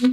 Hallo 0.00 0.08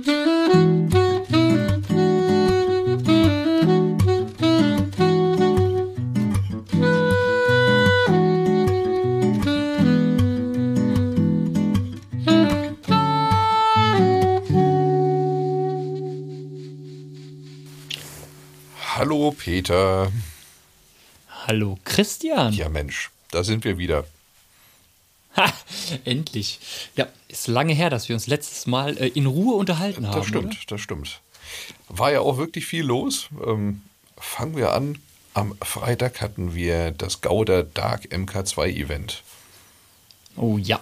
Peter. 19.31 20.11
Hallo 21.29 21.77
Christian. 21.85 22.51
Ja 22.51 22.67
Mensch, 22.67 23.09
da 23.31 23.41
sind 23.45 23.63
wir 23.63 23.77
wieder. 23.77 24.03
Endlich. 26.05 26.59
Ja, 26.95 27.07
ist 27.27 27.47
lange 27.47 27.73
her, 27.73 27.89
dass 27.89 28.09
wir 28.09 28.15
uns 28.15 28.27
letztes 28.27 28.67
Mal 28.67 28.97
äh, 28.97 29.07
in 29.07 29.25
Ruhe 29.25 29.55
unterhalten 29.55 30.03
das 30.03 30.11
haben. 30.11 30.19
Das 30.19 30.27
stimmt, 30.27 30.45
oder? 30.45 30.65
das 30.67 30.81
stimmt. 30.81 31.21
War 31.89 32.11
ja 32.11 32.19
auch 32.21 32.37
wirklich 32.37 32.65
viel 32.65 32.83
los. 32.83 33.29
Ähm, 33.45 33.81
fangen 34.17 34.55
wir 34.55 34.73
an. 34.73 34.97
Am 35.33 35.55
Freitag 35.61 36.21
hatten 36.21 36.55
wir 36.55 36.91
das 36.91 37.21
Gauder 37.21 37.63
Dark 37.63 38.05
MK2 38.05 38.69
Event. 38.69 39.23
Oh 40.35 40.57
ja, 40.57 40.79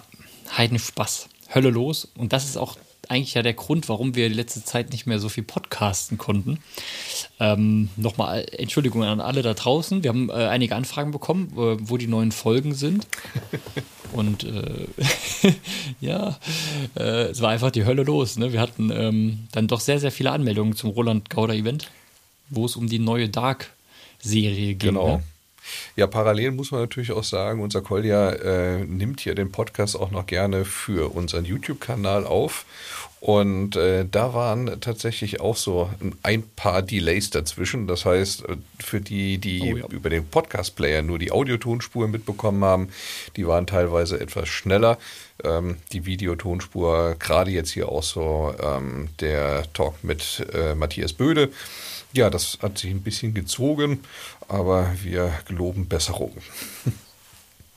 Heidenspaß. 0.56 1.28
Hölle 1.54 1.70
los. 1.70 2.08
Und 2.16 2.34
das 2.34 2.46
ist 2.46 2.58
auch 2.58 2.78
eigentlich 3.10 3.34
ja 3.34 3.42
der 3.42 3.54
Grund, 3.54 3.90
warum 3.90 4.16
wir 4.16 4.30
die 4.30 4.36
letzte 4.36 4.64
Zeit 4.64 4.92
nicht 4.92 5.06
mehr 5.06 5.20
so 5.20 5.30
viel 5.30 5.44
podcasten 5.44 6.18
konnten. 6.18 6.60
Ähm, 7.40 7.90
Nochmal 7.96 8.46
Entschuldigung 8.52 9.04
an 9.04 9.22
alle 9.22 9.42
da 9.42 9.54
draußen. 9.54 10.04
Wir 10.04 10.10
haben 10.10 10.30
äh, 10.30 10.34
einige 10.34 10.76
Anfragen 10.76 11.12
bekommen, 11.12 11.52
äh, 11.54 11.78
wo 11.80 11.98
die 11.98 12.08
neuen 12.08 12.32
Folgen 12.32 12.74
sind. 12.74 13.08
Und 14.14 14.44
äh, 14.44 14.88
ja, 16.02 16.38
äh, 16.98 17.30
es 17.30 17.42
war 17.42 17.50
einfach 17.50 17.72
die 17.72 17.86
Hölle 17.86 18.04
los. 18.04 18.38
Ne? 18.38 18.54
Wir 18.54 18.62
hatten 18.62 18.92
ähm, 18.92 19.48
dann 19.52 19.68
doch 19.68 19.80
sehr, 19.80 20.00
sehr 20.00 20.12
viele 20.12 20.32
Anmeldungen 20.32 20.76
zum 20.76 20.92
Roland 20.92 21.30
Gauder 21.30 21.54
Event, 21.54 21.90
wo 22.50 22.66
es 22.66 22.76
um 22.76 22.88
die 22.88 23.00
neue 23.00 23.30
Dark-Serie 23.30 24.76
ging. 24.76 24.90
Genau. 24.90 25.18
Ne? 25.18 25.24
Ja, 25.96 26.08
parallel 26.08 26.52
muss 26.52 26.72
man 26.72 26.82
natürlich 26.82 27.12
auch 27.12 27.24
sagen, 27.24 27.62
unser 27.62 27.82
Kolja 27.82 28.32
äh, 28.32 28.86
nimmt 28.86 29.22
hier 29.22 29.36
den 29.36 29.52
Podcast 29.52 29.96
auch 30.00 30.12
noch 30.12 30.26
gerne 30.26 30.66
für 30.66 31.14
unseren 31.14 31.46
YouTube-Kanal 31.46 32.26
auf. 32.26 32.66
Und 33.26 33.76
äh, 33.76 34.06
da 34.10 34.36
waren 34.36 34.80
tatsächlich 34.82 35.42
auch 35.42 35.58
so 35.58 35.90
ein 36.22 36.44
paar 36.56 36.84
Delays 36.84 37.32
dazwischen. 37.32 37.88
Das 37.88 38.06
heißt, 38.06 38.48
äh, 38.48 38.58
für 38.80 39.02
die, 39.02 39.40
die 39.40 39.74
oh, 39.74 39.78
ja. 39.78 39.86
über 39.88 40.12
den 40.12 40.28
Podcast-Player 40.28 41.02
nur 41.02 41.18
die 41.18 41.32
Audiotonspur 41.32 42.08
mitbekommen 42.08 42.64
haben, 42.64 42.90
die 43.36 43.48
waren 43.48 43.66
teilweise 43.66 44.20
etwas 44.20 44.48
schneller. 44.48 45.00
Ähm, 45.44 45.78
die 45.92 46.06
Videotonspur, 46.06 47.16
gerade 47.18 47.50
jetzt 47.50 47.72
hier 47.72 47.90
auch 47.90 48.04
so 48.04 48.54
ähm, 48.62 49.10
der 49.20 49.74
Talk 49.74 50.04
mit 50.04 50.46
äh, 50.54 50.76
Matthias 50.76 51.14
Böde, 51.14 51.50
ja, 52.16 52.30
das 52.30 52.60
hat 52.62 52.78
sich 52.78 52.92
ein 52.92 53.02
bisschen 53.02 53.34
gezogen, 53.34 54.00
aber 54.48 54.92
wir 55.04 55.32
geloben 55.48 55.88
Besserung. 55.88 56.34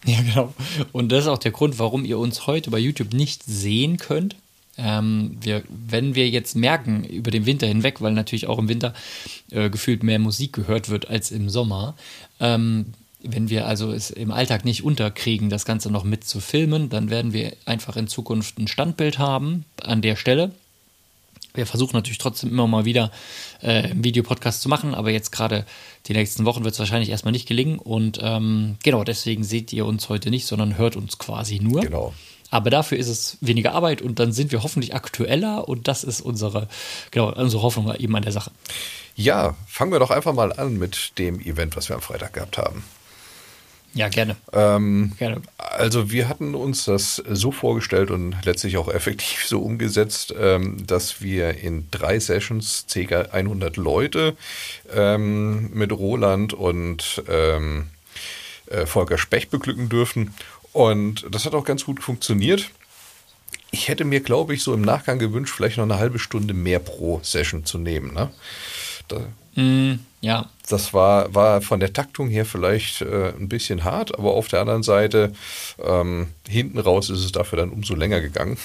Ja, 0.05 0.23
genau. 0.23 0.55
Und 0.93 1.11
das 1.11 1.25
ist 1.25 1.29
auch 1.29 1.39
der 1.39 1.51
Grund, 1.51 1.81
warum 1.81 2.05
ihr 2.05 2.21
uns 2.21 2.47
heute 2.47 2.71
bei 2.71 2.79
YouTube 2.79 3.13
nicht 3.13 3.43
sehen 3.43 3.97
könnt. 3.97 4.37
Ähm, 4.77 5.37
wir, 5.41 5.65
wenn 5.69 6.15
wir 6.15 6.29
jetzt 6.29 6.55
merken 6.55 7.03
über 7.03 7.33
den 7.33 7.47
Winter 7.47 7.67
hinweg, 7.67 8.01
weil 8.01 8.13
natürlich 8.13 8.47
auch 8.47 8.61
im 8.61 8.69
Winter 8.69 8.95
äh, 9.51 9.69
gefühlt 9.69 10.05
mehr 10.05 10.21
Musik 10.21 10.53
gehört 10.53 10.89
wird 10.89 11.11
als 11.11 11.33
im 11.33 11.51
Sommer, 11.51 11.97
ähm, 12.39 12.95
wenn 13.21 13.51
wir 13.51 13.67
also 13.67 13.91
es 13.91 14.11
im 14.11 14.31
Alltag 14.31 14.65
nicht 14.65 14.85
unterkriegen, 14.85 15.51
das 15.51 15.65
Ganze 15.65 15.91
noch 15.91 16.05
mit 16.05 16.23
zu 16.23 16.39
filmen, 16.39 16.89
dann 16.89 17.11
werden 17.11 17.33
wir 17.33 17.57
einfach 17.67 17.97
in 17.97 18.07
Zukunft 18.07 18.59
ein 18.59 18.69
Standbild 18.69 19.19
haben 19.19 19.65
an 19.83 20.01
der 20.01 20.15
Stelle 20.15 20.53
wir 21.59 21.67
versuchen 21.67 21.95
natürlich 21.95 22.19
trotzdem 22.19 22.49
immer 22.49 22.67
mal 22.67 22.87
wieder 22.87 23.11
äh, 23.61 23.83
einen 23.83 24.03
Videopodcast 24.03 24.63
zu 24.63 24.71
machen, 24.71 24.95
aber 24.95 25.11
jetzt 25.11 25.31
gerade 25.31 25.67
die 26.07 26.15
nächsten 26.15 26.47
Wochen 26.47 26.65
wird 26.65 26.73
es 26.73 26.79
wahrscheinlich 26.79 27.11
erstmal 27.11 27.33
nicht 27.33 27.47
gelingen. 27.47 27.79
Und 27.79 28.19
ähm, 28.23 28.77
genau, 28.83 29.05
deswegen 29.05 29.45
seht 29.45 29.73
ihr 29.73 29.85
uns 29.85 30.09
heute 30.09 30.31
nicht, 30.31 30.47
sondern 30.47 30.79
hört 30.79 30.97
uns 30.97 31.19
quasi 31.19 31.61
nur. 31.61 31.83
Genau. 31.83 32.15
Aber 32.51 32.71
dafür 32.71 32.97
ist 32.97 33.09
es 33.09 33.37
weniger 33.43 33.73
Arbeit 33.73 34.01
und 34.01 34.19
dann 34.19 34.33
sind 34.33 34.53
wir 34.53 34.63
hoffentlich 34.63 34.95
aktueller 34.95 35.69
und 35.69 35.87
das 35.87 36.03
ist 36.03 36.23
unsere, 36.23 36.69
genau, 37.11 37.31
unsere 37.35 37.63
Hoffnung 37.63 37.95
eben 37.97 38.17
an 38.17 38.23
der 38.23 38.33
Sache. 38.33 38.51
Ja, 39.17 39.55
fangen 39.67 39.93
wir 39.93 39.99
doch 39.99 40.11
einfach 40.11 40.33
mal 40.33 40.53
an 40.53 40.79
mit 40.79 41.19
dem 41.19 41.41
Event, 41.41 41.77
was 41.77 41.91
wir 41.91 41.97
am 41.97 42.03
Freitag 42.03 42.33
gehabt 42.33 42.57
haben. 42.57 42.85
Ja, 43.99 44.09
gerne. 44.09 44.37
Ähm, 44.53 45.15
gerne. 45.19 45.43
Also 45.57 46.13
wir 46.13 46.29
hatten 46.29 46.55
uns 46.55 46.85
das 46.85 47.17
so 47.17 47.51
vorgestellt 47.51 48.13
und 48.13 48.37
letztlich 48.45 48.77
auch 48.77 48.87
effektiv 48.87 49.45
so 49.45 49.61
umgesetzt, 49.61 50.33
ähm, 50.39 50.87
dass 50.87 51.21
wir 51.21 51.59
in 51.59 51.91
drei 51.91 52.21
Sessions 52.21 52.87
ca. 52.89 53.23
100 53.23 53.77
Leute 53.77 54.37
ähm, 54.95 55.71
mit 55.73 55.91
Roland 55.91 56.53
und 56.53 57.25
ähm, 57.29 57.89
äh, 58.67 58.87
Volker 58.87 59.19
Specht 59.19 59.51
beglücken 59.51 59.89
dürfen. 59.89 60.33
Und 60.73 61.27
das 61.33 61.45
hat 61.45 61.55
auch 61.55 61.65
ganz 61.65 61.85
gut 61.85 62.01
funktioniert. 62.01 62.71
Ich 63.73 63.89
hätte 63.89 64.05
mir, 64.05 64.21
glaube 64.21 64.55
ich, 64.55 64.63
so 64.63 64.75
im 64.75 64.83
Nachgang 64.83 65.19
gewünscht, 65.19 65.55
vielleicht 65.57 65.77
noch 65.77 65.85
eine 65.85 65.99
halbe 65.99 66.21
Stunde 66.21 66.55
mehr 66.55 66.79
pro 66.79 67.19
Session 67.25 67.65
zu 67.65 67.79
nehmen. 67.79 68.15
Ne? 68.15 68.31
Da, 69.09 69.27
mm, 69.63 69.99
ja. 70.21 70.49
Das 70.69 70.93
war, 70.93 71.35
war 71.35 71.63
von 71.63 71.81
der 71.81 71.93
Taktung 71.93 72.29
her 72.29 72.45
vielleicht 72.45 73.03
äh, 73.03 73.33
ein 73.39 73.49
bisschen 73.49 73.85
hart, 73.85 74.19
aber 74.19 74.33
auf 74.33 74.49
der 74.49 74.61
anderen 74.61 74.83
Seite, 74.83 75.33
ähm, 75.83 76.29
hinten 76.49 76.79
raus 76.79 77.09
ist 77.11 77.25
es 77.25 77.33
dafür 77.33 77.59
dann 77.59 77.71
umso 77.71 77.95
länger 77.95 78.21
gegangen. 78.21 78.59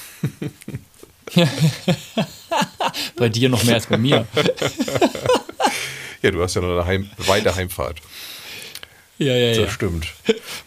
bei 3.18 3.30
dir 3.30 3.50
noch 3.50 3.64
mehr 3.64 3.76
als 3.76 3.88
bei 3.88 3.98
mir. 3.98 4.28
ja, 6.22 6.32
du 6.32 6.42
hast 6.42 6.56
ja 6.56 6.62
noch 6.62 6.72
eine 6.72 6.86
Heim 6.86 7.10
weite 7.18 7.56
Heimfahrt. 7.56 8.02
Ja, 9.20 9.36
ja, 9.36 9.50
das 9.50 9.58
ja. 9.58 9.70
stimmt. 9.70 10.08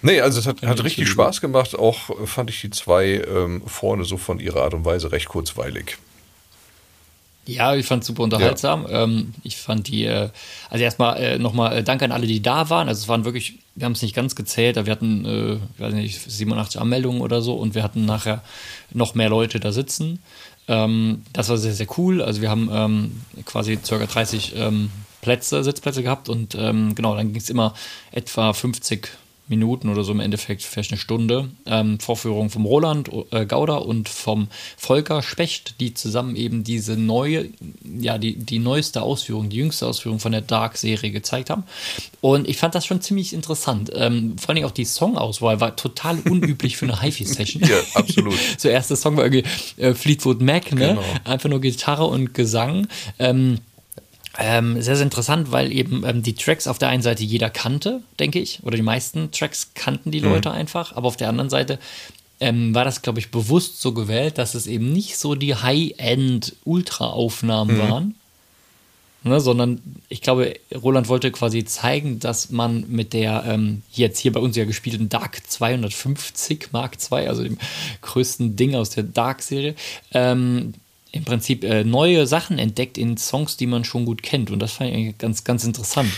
Nee, 0.02 0.20
also 0.20 0.38
es 0.38 0.46
hat, 0.46 0.62
hat 0.62 0.82
richtig 0.84 1.08
Spaß 1.08 1.40
gemacht. 1.40 1.76
Auch 1.76 2.26
fand 2.26 2.50
ich 2.50 2.60
die 2.60 2.70
zwei 2.70 3.22
ähm, 3.28 3.62
vorne 3.66 4.04
so 4.04 4.16
von 4.16 4.38
ihrer 4.38 4.62
Art 4.62 4.74
und 4.74 4.84
Weise 4.84 5.12
recht 5.12 5.28
kurzweilig. 5.28 5.98
Ja, 7.46 7.74
ich 7.74 7.86
fand 7.86 8.02
es 8.02 8.08
super 8.08 8.22
unterhaltsam. 8.22 8.86
Ja. 8.88 9.04
Ähm, 9.04 9.32
ich 9.42 9.56
fand 9.56 9.88
die, 9.88 10.04
äh, 10.04 10.30
also 10.68 10.82
erstmal 10.82 11.16
äh, 11.18 11.38
nochmal 11.38 11.78
äh, 11.78 11.82
Danke 11.82 12.04
an 12.04 12.12
alle, 12.12 12.26
die 12.26 12.42
da 12.42 12.70
waren. 12.70 12.88
Also 12.88 13.02
es 13.02 13.08
waren 13.08 13.24
wirklich, 13.24 13.60
wir 13.74 13.84
haben 13.84 13.92
es 13.92 14.02
nicht 14.02 14.14
ganz 14.14 14.34
gezählt, 14.34 14.76
aber 14.76 14.86
wir 14.86 14.92
hatten, 14.92 15.24
äh, 15.24 15.54
ich 15.54 15.80
weiß 15.80 15.94
nicht, 15.94 16.20
87 16.20 16.80
Anmeldungen 16.80 17.20
oder 17.20 17.42
so 17.42 17.54
und 17.54 17.74
wir 17.74 17.82
hatten 17.82 18.04
nachher 18.04 18.42
noch 18.92 19.14
mehr 19.14 19.28
Leute 19.28 19.60
da 19.60 19.70
sitzen. 19.72 20.18
Ähm, 20.68 21.22
das 21.32 21.48
war 21.48 21.56
sehr, 21.56 21.72
sehr 21.72 21.86
cool. 21.96 22.20
Also 22.20 22.42
wir 22.42 22.50
haben 22.50 22.68
ähm, 22.72 23.22
quasi 23.44 23.76
ca. 23.76 23.98
30 23.98 24.54
ähm, 24.56 24.90
Plätze, 25.20 25.62
Sitzplätze 25.62 26.02
gehabt 26.02 26.28
und 26.28 26.54
ähm, 26.56 26.94
genau, 26.94 27.16
dann 27.16 27.32
ging 27.32 27.40
es 27.40 27.50
immer 27.50 27.74
etwa 28.12 28.52
50 28.52 29.08
Minuten 29.48 29.88
oder 29.88 30.04
so 30.04 30.12
im 30.12 30.20
Endeffekt, 30.20 30.62
vielleicht 30.62 30.92
eine 30.92 30.98
Stunde. 30.98 31.48
Ähm, 31.66 32.00
Vorführung 32.00 32.50
vom 32.50 32.64
Roland 32.64 33.10
äh, 33.30 33.46
Gauder 33.46 33.86
und 33.86 34.08
vom 34.08 34.48
Volker 34.76 35.22
Specht, 35.22 35.80
die 35.80 35.94
zusammen 35.94 36.36
eben 36.36 36.64
diese 36.64 36.96
neue, 36.96 37.50
ja, 37.98 38.18
die, 38.18 38.36
die 38.36 38.58
neueste 38.58 39.02
Ausführung, 39.02 39.48
die 39.48 39.56
jüngste 39.56 39.86
Ausführung 39.86 40.18
von 40.18 40.32
der 40.32 40.40
Dark-Serie 40.40 41.10
gezeigt 41.10 41.50
haben. 41.50 41.64
Und 42.20 42.48
ich 42.48 42.56
fand 42.56 42.74
das 42.74 42.86
schon 42.86 43.00
ziemlich 43.00 43.32
interessant. 43.32 43.90
Ähm, 43.94 44.36
vor 44.38 44.54
allem 44.54 44.64
auch 44.64 44.72
die 44.72 44.84
Songauswahl 44.84 45.60
war 45.60 45.76
total 45.76 46.18
unüblich 46.20 46.76
für 46.76 46.86
eine 46.86 47.00
HiFi-Session. 47.02 47.62
ja, 47.62 47.76
absolut. 47.94 48.38
so, 48.58 48.68
erster 48.68 48.96
Song 48.96 49.16
war 49.16 49.24
irgendwie 49.24 49.44
äh, 49.76 49.94
Fleetwood 49.94 50.40
Mac, 50.40 50.72
ne? 50.72 50.88
Genau. 50.88 51.04
Einfach 51.24 51.48
nur 51.48 51.60
Gitarre 51.60 52.06
und 52.06 52.34
Gesang. 52.34 52.88
Ähm, 53.18 53.58
ähm, 54.38 54.80
sehr, 54.82 54.96
sehr 54.96 55.04
interessant, 55.04 55.52
weil 55.52 55.72
eben 55.72 56.04
ähm, 56.04 56.22
die 56.22 56.34
Tracks 56.34 56.66
auf 56.66 56.78
der 56.78 56.88
einen 56.88 57.02
Seite 57.02 57.24
jeder 57.24 57.50
kannte, 57.50 58.02
denke 58.18 58.38
ich, 58.38 58.60
oder 58.62 58.76
die 58.76 58.82
meisten 58.82 59.30
Tracks 59.30 59.72
kannten 59.74 60.10
die 60.10 60.20
Leute 60.20 60.50
mhm. 60.50 60.56
einfach, 60.56 60.96
aber 60.96 61.08
auf 61.08 61.16
der 61.16 61.28
anderen 61.28 61.50
Seite 61.50 61.78
ähm, 62.40 62.74
war 62.74 62.84
das, 62.84 63.02
glaube 63.02 63.18
ich, 63.18 63.30
bewusst 63.30 63.80
so 63.80 63.92
gewählt, 63.92 64.38
dass 64.38 64.54
es 64.54 64.66
eben 64.66 64.92
nicht 64.92 65.16
so 65.16 65.34
die 65.34 65.54
High-End-Ultra-Aufnahmen 65.54 67.76
mhm. 67.76 67.80
waren, 67.80 68.14
ne, 69.22 69.40
sondern 69.40 69.80
ich 70.08 70.22
glaube, 70.22 70.54
Roland 70.74 71.08
wollte 71.08 71.30
quasi 71.30 71.64
zeigen, 71.64 72.20
dass 72.20 72.50
man 72.50 72.84
mit 72.88 73.12
der 73.12 73.44
ähm, 73.46 73.82
jetzt 73.92 74.18
hier 74.18 74.32
bei 74.32 74.40
uns 74.40 74.56
ja 74.56 74.64
gespielten 74.64 75.08
Dark 75.08 75.48
250 75.48 76.72
Mark 76.72 76.98
II, 77.10 77.26
also 77.26 77.42
dem 77.42 77.58
größten 78.02 78.56
Ding 78.56 78.74
aus 78.74 78.90
der 78.90 79.04
Dark-Serie, 79.04 79.74
ähm, 80.12 80.74
im 81.16 81.24
Prinzip 81.24 81.64
äh, 81.64 81.84
neue 81.84 82.26
Sachen 82.26 82.58
entdeckt 82.58 82.98
in 82.98 83.16
Songs, 83.16 83.56
die 83.56 83.66
man 83.66 83.84
schon 83.84 84.04
gut 84.04 84.22
kennt. 84.22 84.50
Und 84.50 84.60
das 84.60 84.72
fand 84.72 84.94
ich 84.94 85.18
ganz, 85.18 85.44
ganz 85.44 85.64
interessant. 85.64 86.10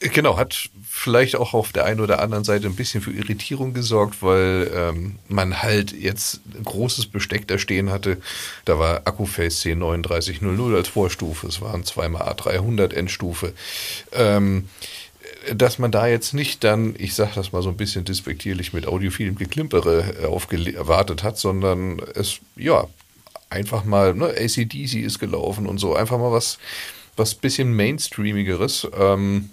Genau, 0.00 0.36
hat 0.36 0.70
vielleicht 0.88 1.36
auch 1.36 1.54
auf 1.54 1.72
der 1.72 1.84
einen 1.84 2.00
oder 2.00 2.20
anderen 2.20 2.42
Seite 2.42 2.66
ein 2.66 2.74
bisschen 2.74 3.02
für 3.02 3.12
Irritierung 3.12 3.72
gesorgt, 3.72 4.20
weil 4.20 4.70
ähm, 4.74 5.16
man 5.28 5.62
halt 5.62 5.92
jetzt 5.92 6.40
ein 6.56 6.64
großes 6.64 7.06
Besteck 7.06 7.46
da 7.46 7.56
stehen 7.56 7.90
hatte. 7.90 8.18
Da 8.64 8.80
war 8.80 9.02
Akkuface 9.04 9.62
C3900 9.64 10.74
als 10.74 10.88
Vorstufe, 10.88 11.46
es 11.46 11.60
waren 11.60 11.84
zweimal 11.84 12.22
A300 12.22 12.92
Endstufe. 12.92 13.52
Ähm, 14.12 14.68
dass 15.54 15.78
man 15.78 15.90
da 15.90 16.06
jetzt 16.06 16.34
nicht 16.34 16.64
dann, 16.64 16.94
ich 16.98 17.14
sage 17.14 17.32
das 17.34 17.52
mal 17.52 17.62
so 17.62 17.68
ein 17.68 17.76
bisschen 17.76 18.04
despektierlich 18.04 18.72
mit 18.72 18.86
audiophilen 18.86 19.36
Geklimpere 19.36 20.04
äh, 20.20 20.72
erwartet 20.74 21.22
hat, 21.22 21.38
sondern 21.38 22.00
es 22.14 22.38
ja 22.56 22.86
einfach 23.52 23.84
mal, 23.84 24.14
ne, 24.14 24.26
ACDC 24.26 24.94
ist 24.94 25.18
gelaufen 25.18 25.66
und 25.66 25.78
so, 25.78 25.94
einfach 25.94 26.18
mal 26.18 26.32
was, 26.32 26.58
was 27.16 27.34
bisschen 27.34 27.74
Mainstreamigeres. 27.74 28.88
Ähm, 28.98 29.50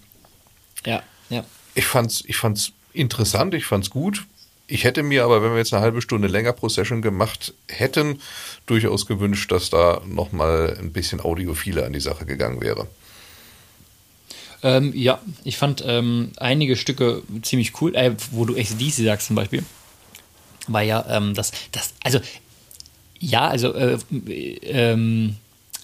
ja, 0.85 1.03
ja. 1.29 1.45
Ich 1.75 1.85
fand's, 1.85 2.23
ich 2.25 2.37
fand's 2.37 2.71
interessant, 2.93 3.53
ich 3.53 3.65
fand's 3.65 3.89
gut. 3.89 4.25
Ich 4.67 4.83
hätte 4.83 5.01
mir 5.01 5.23
aber, 5.23 5.41
wenn 5.41 5.51
wir 5.51 5.57
jetzt 5.57 5.73
eine 5.73 5.81
halbe 5.81 6.01
Stunde 6.01 6.27
länger 6.27 6.53
pro 6.53 6.69
Session 6.69 7.01
gemacht 7.01 7.53
hätten, 7.67 8.21
durchaus 8.67 9.07
gewünscht, 9.07 9.51
dass 9.51 9.69
da 9.71 10.01
nochmal 10.05 10.77
ein 10.79 10.91
bisschen 10.91 11.19
Audiophile 11.19 11.85
an 11.85 11.93
die 11.93 11.99
Sache 11.99 12.25
gegangen 12.25 12.61
wäre. 12.61 12.87
Ähm, 14.61 14.91
ja, 14.93 15.19
ich 15.43 15.57
fand 15.57 15.83
ähm, 15.85 16.31
einige 16.37 16.75
Stücke 16.75 17.23
ziemlich 17.41 17.81
cool, 17.81 17.95
äh, 17.95 18.13
wo 18.31 18.45
du 18.45 18.55
ACDC 18.55 18.91
sagst 19.05 19.27
zum 19.27 19.35
Beispiel. 19.35 19.63
War 20.67 20.83
ja 20.83 21.05
ähm, 21.09 21.33
das, 21.33 21.51
das, 21.71 21.93
also, 22.03 22.19
ja, 23.19 23.47
also, 23.47 23.73
äh, 23.73 23.97
ähm, 24.63 25.35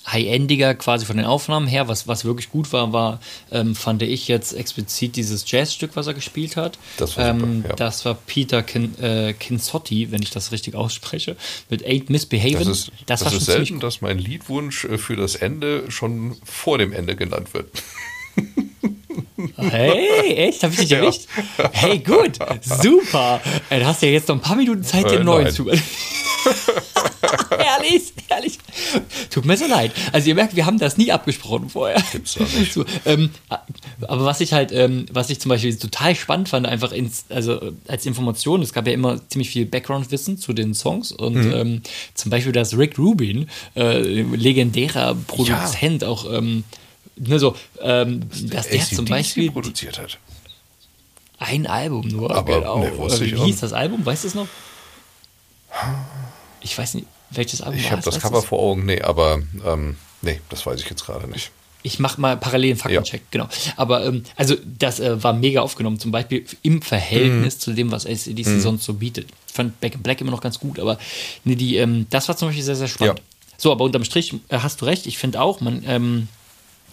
high-endiger 0.08 0.76
quasi 0.76 1.06
von 1.06 1.18
den 1.18 1.26
Aufnahmen 1.26 1.68
her. 1.68 1.88
Was, 1.88 2.08
was 2.08 2.26
wirklich 2.26 2.50
gut 2.50 2.72
war, 2.74 2.94
war, 2.94 3.20
ähm, 3.52 3.76
fand 3.76 4.02
ich 4.04 4.28
jetzt 4.28 4.54
explizit 4.54 5.16
dieses 5.16 5.50
Jazzstück, 5.50 5.96
was 5.96 6.08
er 6.08 6.14
gespielt 6.14 6.58
hat. 6.58 6.78
Das 6.98 7.18
war, 7.18 7.30
ähm, 7.30 7.40
super, 7.64 7.70
ja. 7.70 7.76
das 7.76 8.06
war 8.06 8.14
Peter 8.14 8.62
Kin, 8.62 8.98
äh, 9.02 9.34
Kinsotti, 9.34 10.12
wenn 10.12 10.22
ich 10.22 10.30
das 10.30 10.52
richtig 10.52 10.76
ausspreche, 10.76 11.36
mit 11.70 11.84
Eight 11.86 12.10
Misbehaving. 12.10 12.60
Das 12.60 12.68
ist, 12.68 12.92
das 13.06 13.22
das 13.22 13.34
ist 13.34 13.46
selten, 13.46 13.80
dass 13.80 14.02
mein 14.02 14.20
Liedwunsch 14.20 14.86
äh, 14.86 14.98
für 14.98 15.16
das 15.16 15.36
Ende 15.36 15.90
schon 15.90 16.36
vor 16.44 16.78
dem 16.78 16.94
Ende 16.94 17.16
genannt 17.16 17.54
wird. 17.54 17.70
Hey, 19.58 20.36
echt? 20.36 20.64
Hab 20.64 20.72
ich 20.72 20.78
dich 20.78 20.92
erwischt? 20.92 21.28
Ja. 21.58 21.70
Hey, 21.74 22.00
gut, 22.00 22.38
super. 22.62 23.42
Du 23.70 23.86
hast 23.86 24.02
ja 24.02 24.10
jetzt 24.10 24.28
noch 24.28 24.36
ein 24.36 24.42
paar 24.42 24.56
Minuten 24.56 24.84
Zeit, 24.84 25.10
den 25.10 25.22
äh, 25.22 25.24
neuen 25.24 25.52
zu. 25.52 25.70
herrlich, 27.50 28.14
herrlich. 28.28 28.58
Tut 29.30 29.46
mir 29.46 29.58
so 29.58 29.66
leid. 29.66 29.92
Also 30.12 30.30
ihr 30.30 30.36
merkt, 30.36 30.56
wir 30.56 30.66
haben 30.66 30.80
das 30.80 30.98
nie 30.98 31.12
abgesprochen 31.12 31.70
vorher. 31.70 32.02
Gibt's 32.12 32.38
auch 32.38 32.52
nicht. 32.58 32.74
So, 32.74 32.86
ähm, 33.06 33.32
aber 34.02 34.26
was 34.26 34.42
ich 34.42 34.54
halt, 34.54 34.72
ähm, 34.72 35.06
was 35.12 35.30
ich 35.30 35.40
zum 35.40 35.50
Beispiel 35.50 35.76
total 35.78 36.16
spannend 36.16 36.50
fand, 36.50 36.68
einfach 36.68 36.92
ins, 36.92 37.26
also 37.30 37.74
als 37.88 38.06
Information, 38.06 38.62
es 38.62 38.74
gab 38.74 38.88
ja 38.88 38.94
immer 38.94 39.28
ziemlich 39.30 39.50
viel 39.50 39.66
Background-Wissen 39.66 40.38
zu 40.38 40.54
den 40.54 40.74
Songs 40.74 41.12
und 41.12 41.36
mhm. 41.36 41.54
ähm, 41.54 41.82
zum 42.14 42.32
Beispiel, 42.32 42.52
dass 42.52 42.78
Rick 42.78 42.98
Rubin, 42.98 43.50
äh, 43.76 44.00
legendärer 44.00 45.16
Produzent, 45.28 46.02
ja. 46.02 46.08
auch 46.08 46.32
ähm, 46.32 46.64
ne, 47.18 47.40
so, 47.40 47.56
ähm, 47.82 48.22
dass 48.50 48.70
der 48.70 48.84
zum 48.84 49.06
Beispiel 49.06 49.52
produziert 49.52 50.00
hat. 50.00 50.18
Ein 51.38 51.68
Album 51.68 52.08
nur. 52.08 52.34
Aber 52.34 52.60
genau. 52.60 52.80
ne, 52.80 53.20
Wie 53.20 53.36
hieß 53.36 53.60
das 53.60 53.74
Album? 53.74 54.06
Weißt 54.06 54.24
du 54.24 54.30
es 54.30 54.36
noch? 54.36 54.48
Ich 56.62 56.78
weiß 56.78 56.96
nicht, 56.96 57.08
welches 57.30 57.62
Album 57.62 57.80
Ich 57.80 57.92
habe 57.92 58.02
das 58.02 58.20
Cover 58.20 58.42
vor 58.42 58.60
Augen, 58.60 58.86
nee, 58.86 59.02
aber 59.02 59.42
ähm, 59.66 59.98
nee, 60.22 60.42
das 60.50 60.66
weiß 60.66 60.82
ich 60.82 60.90
jetzt 60.90 61.06
gerade 61.06 61.28
nicht. 61.28 61.52
Ich 61.84 62.00
mache 62.00 62.20
mal 62.20 62.36
parallelen 62.36 62.78
Faktencheck, 62.78 63.22
ja. 63.22 63.28
genau. 63.30 63.48
Aber 63.76 64.06
ähm, 64.06 64.24
also 64.36 64.56
das 64.66 65.00
äh, 65.00 65.22
war 65.24 65.34
mega 65.34 65.62
aufgenommen, 65.62 66.00
zum 66.00 66.12
Beispiel 66.12 66.44
im 66.64 66.82
Verhältnis 66.82 67.58
mhm. 67.58 67.60
zu 67.60 67.74
dem, 67.74 67.92
was 67.92 68.08
ACDC 68.08 68.48
mhm. 68.48 68.60
sonst 68.60 68.86
so 68.86 68.96
bietet. 68.96 69.28
Ich 69.48 69.54
fand 69.54 69.80
Back 69.80 69.94
in 69.94 70.02
Black 70.02 70.20
immer 70.20 70.32
noch 70.32 70.42
ganz 70.42 70.60
gut, 70.60 70.80
aber 70.80 70.98
nee, 71.44 71.56
die, 71.56 71.78
ähm, 71.78 72.08
das 72.10 72.28
war 72.28 72.36
zum 72.38 72.48
Beispiel 72.48 72.64
sehr, 72.64 72.76
sehr 72.76 72.88
spannend. 72.88 73.20
Ja. 73.20 73.26
So, 73.58 73.72
aber 73.72 73.84
unterm 73.86 74.04
Strich 74.04 74.34
äh, 74.50 74.58
hast 74.58 74.82
du 74.82 74.86
recht, 74.86 75.06
ich 75.06 75.20
finde 75.20 75.40
auch, 75.42 75.62
man, 75.62 75.84
ähm, 75.86 76.28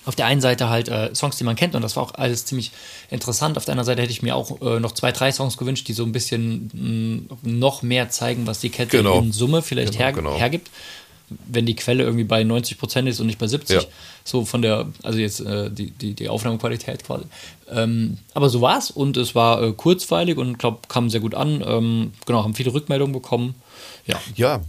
auf 0.05 0.17
der 0.17 0.27
einen 0.27 0.41
Seite 0.41 0.69
halt 0.69 0.89
äh, 0.89 1.15
Songs, 1.15 1.37
die 1.37 1.45
man 1.45 1.57
kennt, 1.57 1.75
und 1.75 1.83
das 1.83 1.97
war 1.97 2.03
auch 2.03 2.15
alles 2.15 2.45
ziemlich 2.45 2.73
interessant. 3.11 3.57
Auf 3.57 3.65
der 3.65 3.73
anderen 3.73 3.87
Seite 3.87 4.03
hätte 4.03 4.13
ich 4.13 4.23
mir 4.23 4.35
auch 4.35 4.61
äh, 4.61 4.81
noch 4.81 4.93
zwei, 4.93 5.13
drei 5.13 5.31
Songs 5.33 5.57
gewünscht, 5.57 5.87
die 5.89 5.93
so 5.93 6.05
ein 6.05 6.13
bisschen 6.13 6.71
mh, 6.73 7.39
mm, 7.43 7.59
noch 7.59 7.83
mehr 7.83 8.11
zeigen, 8.11 8.47
was 8.47 8.61
die 8.61 8.71
Kette 8.71 8.99
genau. 8.99 9.19
in 9.19 9.33
Summe 9.33 9.63
vielleicht 9.63 9.93
genau, 9.93 10.05
her 10.05 10.13
genau. 10.13 10.37
hergibt. 10.37 10.71
Wenn 11.47 11.65
die 11.65 11.77
Quelle 11.77 12.03
irgendwie 12.03 12.25
bei 12.25 12.45
90 12.45 12.77
Prozent 12.77 13.09
ist 13.09 13.19
und 13.19 13.27
nicht 13.27 13.39
bei 13.39 13.47
70, 13.47 13.77
ja. 13.77 13.83
so 14.23 14.45
von 14.45 14.61
der, 14.61 14.89
also 15.03 15.19
jetzt 15.19 15.41
äh, 15.41 15.71
die, 15.71 15.91
die, 15.91 16.13
die 16.13 16.29
Aufnahmequalität 16.29 17.05
quasi. 17.05 17.25
Ähm, 17.71 18.19
aber 18.35 18.51
so 18.51 18.61
war 18.61 18.77
es 18.77 18.91
und 18.91 19.17
es 19.17 19.35
war 19.35 19.63
äh, 19.63 19.73
kurzweilig 19.73 20.37
und 20.37 20.59
glaube, 20.59 20.81
kam 20.89 21.09
sehr 21.09 21.21
gut 21.21 21.35
an. 21.35 21.65
Ähm, 21.67 22.13
genau, 22.27 22.45
haben 22.45 22.55
viele 22.55 22.75
Rückmeldungen 22.75 23.15
bekommen. 23.15 23.55
Ja. 24.07 24.21
ja, 24.35 24.61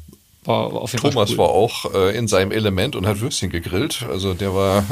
war 0.45 0.73
auf 0.73 0.91
jeden 0.93 1.11
Thomas 1.11 1.31
cool. 1.31 1.37
war 1.39 1.49
auch 1.49 1.93
äh, 1.93 2.17
in 2.17 2.27
seinem 2.27 2.51
Element 2.51 2.95
und 2.95 3.05
hat 3.05 3.21
Würstchen 3.21 3.49
gegrillt. 3.49 4.05
Also 4.09 4.33
der 4.33 4.53
war 4.53 4.85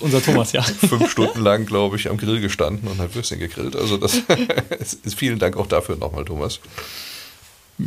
unser 0.00 0.22
Thomas, 0.22 0.52
ja. 0.52 0.62
fünf 0.62 1.10
Stunden 1.10 1.40
lang, 1.42 1.66
glaube 1.66 1.96
ich, 1.96 2.08
am 2.08 2.16
Grill 2.16 2.40
gestanden 2.40 2.88
und 2.88 2.98
hat 2.98 3.14
Würstchen 3.14 3.38
gegrillt. 3.38 3.76
Also 3.76 3.96
das 3.96 4.22
ist 5.04 5.14
vielen 5.14 5.38
Dank 5.38 5.56
auch 5.56 5.66
dafür 5.66 5.96
nochmal, 5.96 6.24
Thomas. 6.24 6.60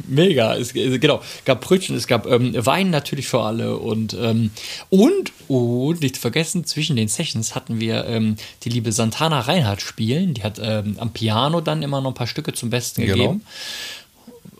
Mega, 0.08 0.56
es, 0.56 0.74
genau, 0.74 1.22
gab 1.46 1.62
Brötchen, 1.62 1.96
es 1.96 2.08
gab 2.08 2.26
ähm, 2.26 2.54
Wein 2.66 2.90
natürlich 2.90 3.28
für 3.28 3.42
alle 3.42 3.78
und 3.78 4.16
ähm, 4.20 4.50
und 4.90 5.32
und 5.48 6.02
nicht 6.02 6.16
zu 6.16 6.22
vergessen, 6.22 6.66
zwischen 6.66 6.96
den 6.96 7.08
Sessions 7.08 7.54
hatten 7.54 7.80
wir 7.80 8.06
ähm, 8.06 8.36
die 8.64 8.70
liebe 8.70 8.92
Santana 8.92 9.42
Reinhardt 9.42 9.82
spielen, 9.82 10.34
die 10.34 10.44
hat 10.44 10.60
ähm, 10.62 10.96
am 11.00 11.14
Piano 11.14 11.62
dann 11.62 11.84
immer 11.84 12.02
noch 12.02 12.12
ein 12.12 12.16
paar 12.16 12.28
Stücke 12.28 12.54
zum 12.54 12.72
Besten 12.72 13.02
genau. 13.02 13.14
gegeben. 13.14 13.34
Genau. 13.34 13.46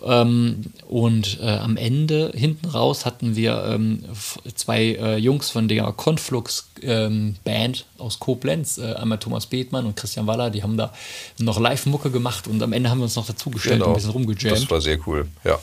Ähm, 0.04 0.62
und 0.88 1.40
äh, 1.42 1.50
am 1.50 1.78
Ende, 1.78 2.32
hinten 2.36 2.68
raus, 2.68 3.06
hatten 3.06 3.36
wir 3.36 3.66
ähm, 3.70 4.04
zwei 4.54 4.84
äh, 4.84 5.18
Jungs 5.18 5.50
von 5.50 5.68
der 5.68 5.92
Conflux 5.94 6.70
ähm, 6.82 7.36
Band 7.44 7.86
aus 7.98 8.20
Koblenz, 8.20 8.78
äh, 8.78 8.94
einmal 8.94 9.20
Thomas 9.20 9.46
Bethmann 9.46 9.86
und 9.86 9.96
Christian 9.96 10.28
Waller, 10.28 10.50
die 10.50 10.64
haben 10.64 10.78
da 10.78 10.94
noch 11.40 11.60
Live-Mucke 11.60 12.12
gemacht 12.12 12.48
und 12.48 12.62
am 12.62 12.74
Ende 12.74 12.90
haben 12.90 13.00
wir 13.00 13.06
uns 13.06 13.16
noch 13.16 13.28
dazugestellt 13.28 13.76
genau. 13.76 13.88
und 13.88 13.92
ein 13.92 13.96
bisschen 13.96 14.12
rumgejammt. 14.12 14.62
Das 14.62 14.70
war 14.70 14.82
sehr 14.82 15.00
cool, 15.08 15.28
ja. 15.44 15.60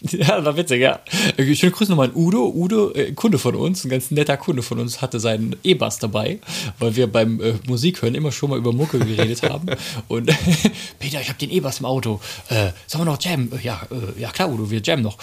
Ja, 0.12 0.44
war 0.44 0.56
witzig, 0.56 0.80
ja. 0.80 1.00
Schönen 1.36 1.72
Grüße 1.72 1.90
nochmal 1.90 2.08
an 2.08 2.14
Udo. 2.14 2.48
Udo, 2.48 2.92
äh, 2.92 3.12
Kunde 3.12 3.38
von 3.38 3.54
uns, 3.54 3.84
ein 3.84 3.88
ganz 3.88 4.10
netter 4.10 4.36
Kunde 4.36 4.62
von 4.62 4.78
uns, 4.78 5.02
hatte 5.02 5.18
seinen 5.18 5.56
E-Bass 5.64 5.98
dabei, 5.98 6.38
weil 6.78 6.96
wir 6.96 7.06
beim 7.08 7.40
äh, 7.40 7.54
Musikhören 7.66 8.14
immer 8.14 8.30
schon 8.30 8.50
mal 8.50 8.58
über 8.58 8.72
Mucke 8.72 8.98
geredet 8.98 9.42
haben. 9.42 9.66
Und 10.08 10.26
Peter, 10.98 11.20
ich 11.20 11.28
habe 11.28 11.38
den 11.38 11.50
E-Bass 11.50 11.80
im 11.80 11.86
Auto. 11.86 12.20
Äh, 12.48 12.70
sollen 12.86 13.04
wir 13.06 13.12
noch 13.12 13.20
jammen? 13.20 13.52
Ja, 13.62 13.86
äh, 13.90 14.20
ja 14.20 14.30
klar, 14.30 14.50
Udo, 14.50 14.70
wir 14.70 14.80
jammen 14.80 15.02
noch. 15.02 15.18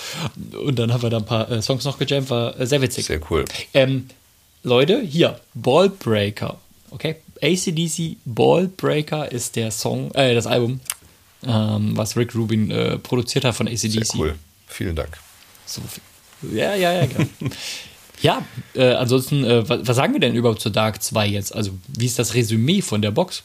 Und 0.65 0.77
dann 0.77 0.91
haben 0.91 1.01
wir 1.01 1.09
da 1.09 1.17
ein 1.17 1.25
paar 1.25 1.49
äh, 1.49 1.61
Songs 1.61 1.85
noch 1.85 1.97
gejammt, 1.97 2.29
war 2.29 2.59
äh, 2.59 2.67
sehr 2.67 2.81
witzig. 2.81 3.05
Sehr 3.05 3.21
cool. 3.29 3.45
Ähm, 3.73 4.07
Leute, 4.63 5.01
hier, 5.01 5.39
Ballbreaker. 5.53 6.59
Okay, 6.91 7.15
ACDC 7.41 8.17
Ballbreaker 8.25 9.31
ist 9.31 9.55
der 9.55 9.71
Song, 9.71 10.11
äh, 10.11 10.33
das 10.33 10.47
Album, 10.47 10.79
ähm, 11.45 11.95
was 11.95 12.17
Rick 12.17 12.35
Rubin 12.35 12.99
produziert 13.03 13.45
hat 13.45 13.55
von 13.55 13.67
ACDC. 13.67 14.05
Sehr 14.05 14.15
cool. 14.15 14.35
Vielen 14.67 14.95
Dank. 14.95 15.17
So, 15.65 15.81
ja, 16.51 16.75
ja, 16.75 16.93
ja, 16.93 17.05
genau. 17.05 17.27
ja, 18.21 18.45
äh, 18.73 18.93
ansonsten, 18.93 19.43
äh, 19.43 19.67
was, 19.67 19.87
was, 19.87 19.95
sagen 19.95 20.13
wir 20.13 20.19
denn 20.19 20.35
überhaupt 20.35 20.61
zu 20.61 20.69
Dark 20.69 21.01
2 21.01 21.27
jetzt? 21.27 21.55
Also, 21.55 21.71
wie 21.87 22.05
ist 22.05 22.19
das 22.19 22.33
Resümee 22.33 22.81
von 22.81 23.01
der 23.01 23.11
Box? 23.11 23.43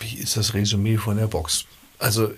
Wie 0.00 0.16
ist 0.16 0.36
das 0.36 0.54
Resümee 0.54 0.96
von 0.96 1.16
der 1.16 1.26
Box? 1.26 1.64
Also, 1.98 2.32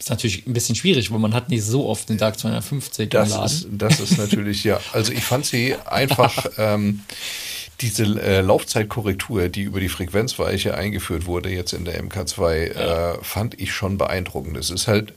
ist 0.00 0.08
natürlich 0.08 0.46
ein 0.46 0.54
bisschen 0.54 0.74
schwierig, 0.74 1.10
weil 1.10 1.18
man 1.18 1.34
hat 1.34 1.50
nicht 1.50 1.62
so 1.62 1.86
oft 1.86 2.08
den 2.08 2.16
Dark 2.16 2.38
250 2.38 3.10
das 3.10 3.28
geladen. 3.28 3.46
Ist, 3.46 3.66
das 3.70 4.00
ist 4.00 4.18
natürlich, 4.18 4.64
ja. 4.64 4.80
Also 4.94 5.12
ich 5.12 5.22
fand 5.22 5.44
sie 5.44 5.76
einfach, 5.84 6.46
ähm, 6.56 7.00
diese 7.80 8.04
äh, 8.04 8.40
Laufzeitkorrektur, 8.40 9.48
die 9.48 9.62
über 9.62 9.80
die 9.80 9.88
Frequenzweiche 9.88 10.74
eingeführt 10.74 11.26
wurde 11.26 11.50
jetzt 11.50 11.72
in 11.72 11.84
der 11.84 12.02
MK2, 12.02 12.74
ja. 12.74 13.12
äh, 13.12 13.18
fand 13.22 13.60
ich 13.60 13.72
schon 13.72 13.98
beeindruckend. 13.98 14.56
Es 14.56 14.70
ist 14.70 14.88
halt 14.88 15.12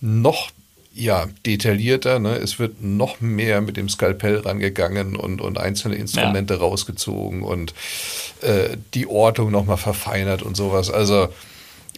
noch 0.00 0.50
ja, 0.92 1.26
detaillierter. 1.46 2.18
Ne? 2.18 2.36
Es 2.36 2.58
wird 2.58 2.82
noch 2.82 3.20
mehr 3.20 3.60
mit 3.60 3.76
dem 3.76 3.88
Skalpell 3.88 4.38
rangegangen 4.38 5.16
und, 5.16 5.40
und 5.40 5.58
einzelne 5.58 5.94
Instrumente 5.94 6.54
ja. 6.54 6.60
rausgezogen 6.60 7.42
und 7.42 7.74
äh, 8.42 8.76
die 8.94 9.06
Ortung 9.06 9.50
nochmal 9.50 9.76
verfeinert 9.76 10.42
und 10.42 10.56
sowas. 10.56 10.90
Also 10.90 11.24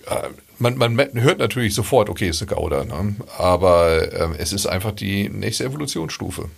äh, 0.07 0.29
man, 0.59 0.77
man 0.77 0.99
hört 1.15 1.39
natürlich 1.39 1.75
sofort, 1.75 2.09
okay, 2.09 2.29
ist 2.29 2.43
eine 2.43 2.51
Gauder, 2.51 2.85
ne? 2.85 3.17
aber 3.39 4.13
äh, 4.13 4.29
es 4.39 4.53
ist 4.53 4.67
einfach 4.67 4.93
die 4.93 5.29
nächste 5.29 5.65
Evolutionsstufe. 5.65 6.49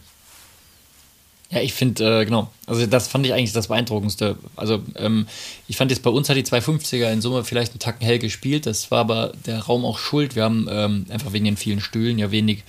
Ja, 1.51 1.61
ich 1.61 1.75
finde, 1.75 2.23
äh, 2.23 2.25
genau. 2.25 2.51
Also 2.67 2.87
das 2.87 3.07
fand 3.07 3.27
ich 3.27 3.33
eigentlich 3.33 3.53
das 3.53 3.69
Beeindruckendste. 3.69 4.37
Also 4.57 4.83
ähm, 4.97 5.27
ich 5.69 5.77
fand 5.77 5.91
jetzt 5.91 6.03
bei 6.03 6.11
uns 6.11 6.29
hat 6.29 6.37
die 6.37 6.43
250er 6.43 7.13
in 7.13 7.21
Summe 7.21 7.45
vielleicht 7.45 7.73
einen 7.73 7.79
Tacken 7.79 8.05
hell 8.05 8.19
gespielt. 8.19 8.67
Das 8.67 8.91
war 8.91 9.01
aber 9.01 9.33
der 9.47 9.61
Raum 9.61 9.85
auch 9.85 9.99
schuld. 9.99 10.35
Wir 10.35 10.45
haben 10.45 10.67
ähm, 10.71 11.07
einfach 11.11 11.33
wegen 11.33 11.45
den 11.45 11.57
vielen 11.57 11.81
Stühlen 11.81 12.19
ja 12.19 12.31
wenig 12.31 12.65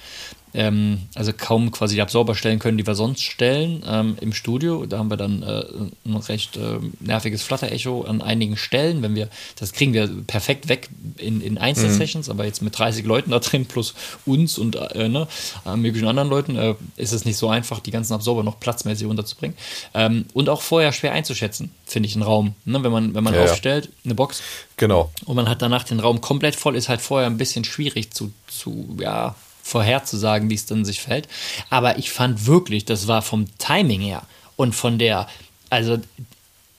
ähm, 0.56 1.02
also 1.16 1.32
kaum 1.34 1.72
quasi 1.72 1.96
die 1.96 2.02
Absorber 2.02 2.36
stellen 2.36 2.60
können, 2.60 2.78
die 2.78 2.88
wir 2.88 2.96
sonst 2.96 3.22
stellen 3.22 3.84
ähm, 3.88 4.18
im 4.22 4.34
Studio. 4.34 4.86
Da 4.86 4.98
haben 4.98 5.10
wir 5.10 5.18
dann 5.18 5.44
äh, 5.44 5.64
ein 6.06 6.16
recht 6.16 6.58
äh, 6.58 6.80
nerviges 7.00 7.44
Flutter-Echo 7.44 8.04
an 8.04 8.22
einigen 8.22 8.58
Stellen. 8.58 9.02
Wenn 9.02 9.16
wir, 9.16 9.30
das 9.58 9.74
kriegen 9.74 9.94
wir 9.94 10.08
perfekt 10.26 10.70
weg 10.70 10.90
in, 11.18 11.42
in 11.42 11.58
Einzelsessions, 11.58 12.28
mhm. 12.28 12.32
aber 12.32 12.46
jetzt 12.46 12.62
mit 12.62 12.78
30 12.78 13.06
Leuten 13.06 13.32
da 13.32 13.40
drin 13.40 13.66
plus 13.66 13.94
uns 14.26 14.58
und 14.58 14.76
äh, 14.76 15.10
ne, 15.10 15.28
möglichen 15.76 16.08
anderen 16.08 16.30
Leuten 16.30 16.56
äh, 16.56 16.76
ist 16.96 17.12
es 17.12 17.26
nicht 17.26 17.38
so 17.38 17.50
einfach, 17.50 17.80
die 17.80 17.92
ganzen 17.92 18.14
Absorber 18.14 18.44
noch 18.44 18.60
platzmäßig 18.60 19.08
unterzubringen. 19.08 19.58
Ähm, 19.94 20.26
und 20.34 20.50
auch 20.50 20.62
vorher 20.62 20.92
schwer 20.94 21.12
einzuschätzen, 21.12 21.72
finde 21.86 22.08
ich, 22.08 22.16
einen 22.16 22.24
Raum. 22.24 22.56
Ne? 22.64 22.82
Wenn 22.84 22.92
man, 22.92 23.14
wenn 23.14 23.24
man 23.24 23.34
ja, 23.34 23.44
aufstellt, 23.44 23.90
eine 24.06 24.16
Box. 24.16 24.42
Genau. 24.78 25.12
Und 25.26 25.36
man 25.36 25.50
hat 25.50 25.62
danach 25.62 25.84
den 25.84 26.00
Raum 26.00 26.22
komplett 26.22 26.56
voll, 26.56 26.76
ist 26.76 26.90
halt 26.90 27.02
vorher 27.02 27.28
ein 27.28 27.38
bisschen 27.38 27.64
schwierig 27.64 28.12
zu, 28.12 28.32
zu 28.48 28.98
ja, 29.00 29.36
vorherzusagen, 29.66 30.50
wie 30.52 30.54
es 30.54 30.68
dann 30.68 30.86
sich 30.86 31.02
fällt. 31.02 31.28
Aber 31.72 31.98
ich 31.98 32.12
fand 32.12 32.46
wirklich, 32.46 32.86
das 32.86 33.08
war 33.08 33.24
vom 33.24 33.48
Timing 33.58 34.00
her 34.00 34.22
und 34.56 34.76
von 34.76 35.00
der, 35.00 35.28
also 35.72 35.98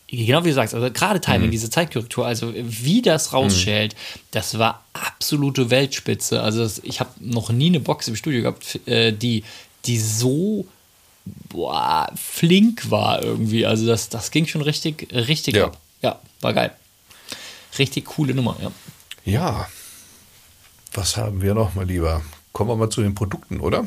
genau 0.06 0.44
wie 0.44 0.50
du 0.50 0.54
sagst, 0.54 0.72
also 0.72 0.88
gerade 0.92 1.20
Timing, 1.20 1.48
mhm. 1.48 1.50
diese 1.50 1.68
Zeitkorrektur, 1.68 2.24
also 2.24 2.54
wie 2.54 3.02
das 3.02 3.32
rausschält, 3.32 3.94
mhm. 3.94 4.20
das 4.30 4.58
war 4.60 4.84
absolute 4.92 5.70
Weltspitze. 5.70 6.40
Also 6.40 6.60
das, 6.60 6.78
ich 6.84 7.00
habe 7.00 7.10
noch 7.18 7.50
nie 7.50 7.66
eine 7.66 7.80
Box 7.80 8.06
im 8.06 8.14
Studio 8.14 8.42
gehabt, 8.42 8.78
äh, 8.86 9.12
die, 9.12 9.42
die 9.84 9.98
so 9.98 10.64
boah, 11.48 12.08
flink 12.14 12.88
war 12.88 13.20
irgendwie. 13.20 13.66
Also 13.66 13.84
das, 13.84 14.08
das 14.10 14.30
ging 14.30 14.46
schon 14.46 14.62
richtig, 14.62 15.08
richtig 15.12 15.56
ja. 15.56 15.64
ab. 15.64 15.78
Ja, 16.02 16.20
war 16.40 16.52
geil. 16.54 16.70
Richtig 17.80 18.04
coole 18.04 18.32
Nummer, 18.32 18.56
ja. 18.62 18.70
Ja. 19.24 19.68
Was 20.94 21.16
haben 21.16 21.42
wir 21.42 21.52
noch, 21.52 21.74
mal 21.74 21.84
lieber? 21.84 22.22
Kommen 22.56 22.70
wir 22.70 22.76
mal 22.76 22.88
zu 22.88 23.02
den 23.02 23.14
Produkten, 23.14 23.60
oder? 23.60 23.86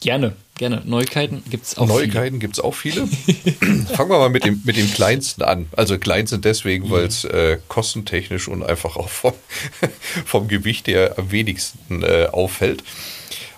Gerne, 0.00 0.34
gerne. 0.56 0.82
Neuigkeiten 0.84 1.44
gibt 1.48 1.64
es 1.64 1.78
auch 1.78 1.86
Neuigkeiten 1.86 2.40
gibt 2.40 2.54
es 2.54 2.58
auch 2.58 2.74
viele. 2.74 3.06
Fangen 3.94 4.10
wir 4.10 4.18
mal 4.18 4.30
mit 4.30 4.44
dem, 4.44 4.60
mit 4.64 4.76
dem 4.76 4.92
kleinsten 4.92 5.42
an. 5.42 5.66
Also 5.76 5.96
kleinsten 5.96 6.40
deswegen, 6.40 6.90
weil 6.90 7.04
es 7.04 7.22
äh, 7.22 7.60
kostentechnisch 7.68 8.48
und 8.48 8.64
einfach 8.64 8.96
auch 8.96 9.08
vom, 9.08 9.32
vom 10.26 10.48
Gewicht 10.48 10.88
her 10.88 11.14
am 11.16 11.30
wenigsten 11.30 12.02
äh, 12.02 12.26
auffällt. 12.32 12.82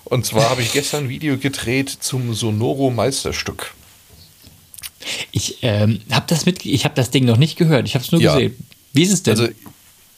Und 0.03 0.23
zwar 0.23 0.51
habe 0.51 0.61
ich 0.61 0.71
gestern 0.71 1.05
ein 1.05 1.09
Video 1.09 1.35
gedreht 1.39 1.89
zum 1.89 2.35
Sonoro 2.35 2.91
Meisterstück. 2.91 3.73
Ich 5.31 5.63
ähm, 5.63 6.01
habe 6.11 6.27
das 6.27 6.45
mit, 6.45 6.63
ich 6.63 6.85
habe 6.85 6.93
das 6.93 7.09
Ding 7.09 7.25
noch 7.25 7.37
nicht 7.37 7.57
gehört. 7.57 7.87
Ich 7.87 7.95
habe 7.95 8.05
es 8.05 8.11
nur 8.11 8.21
ja. 8.21 8.35
gesehen. 8.35 8.55
Wie 8.93 9.01
ist 9.01 9.13
es 9.13 9.23
denn? 9.23 9.31
Also 9.31 9.51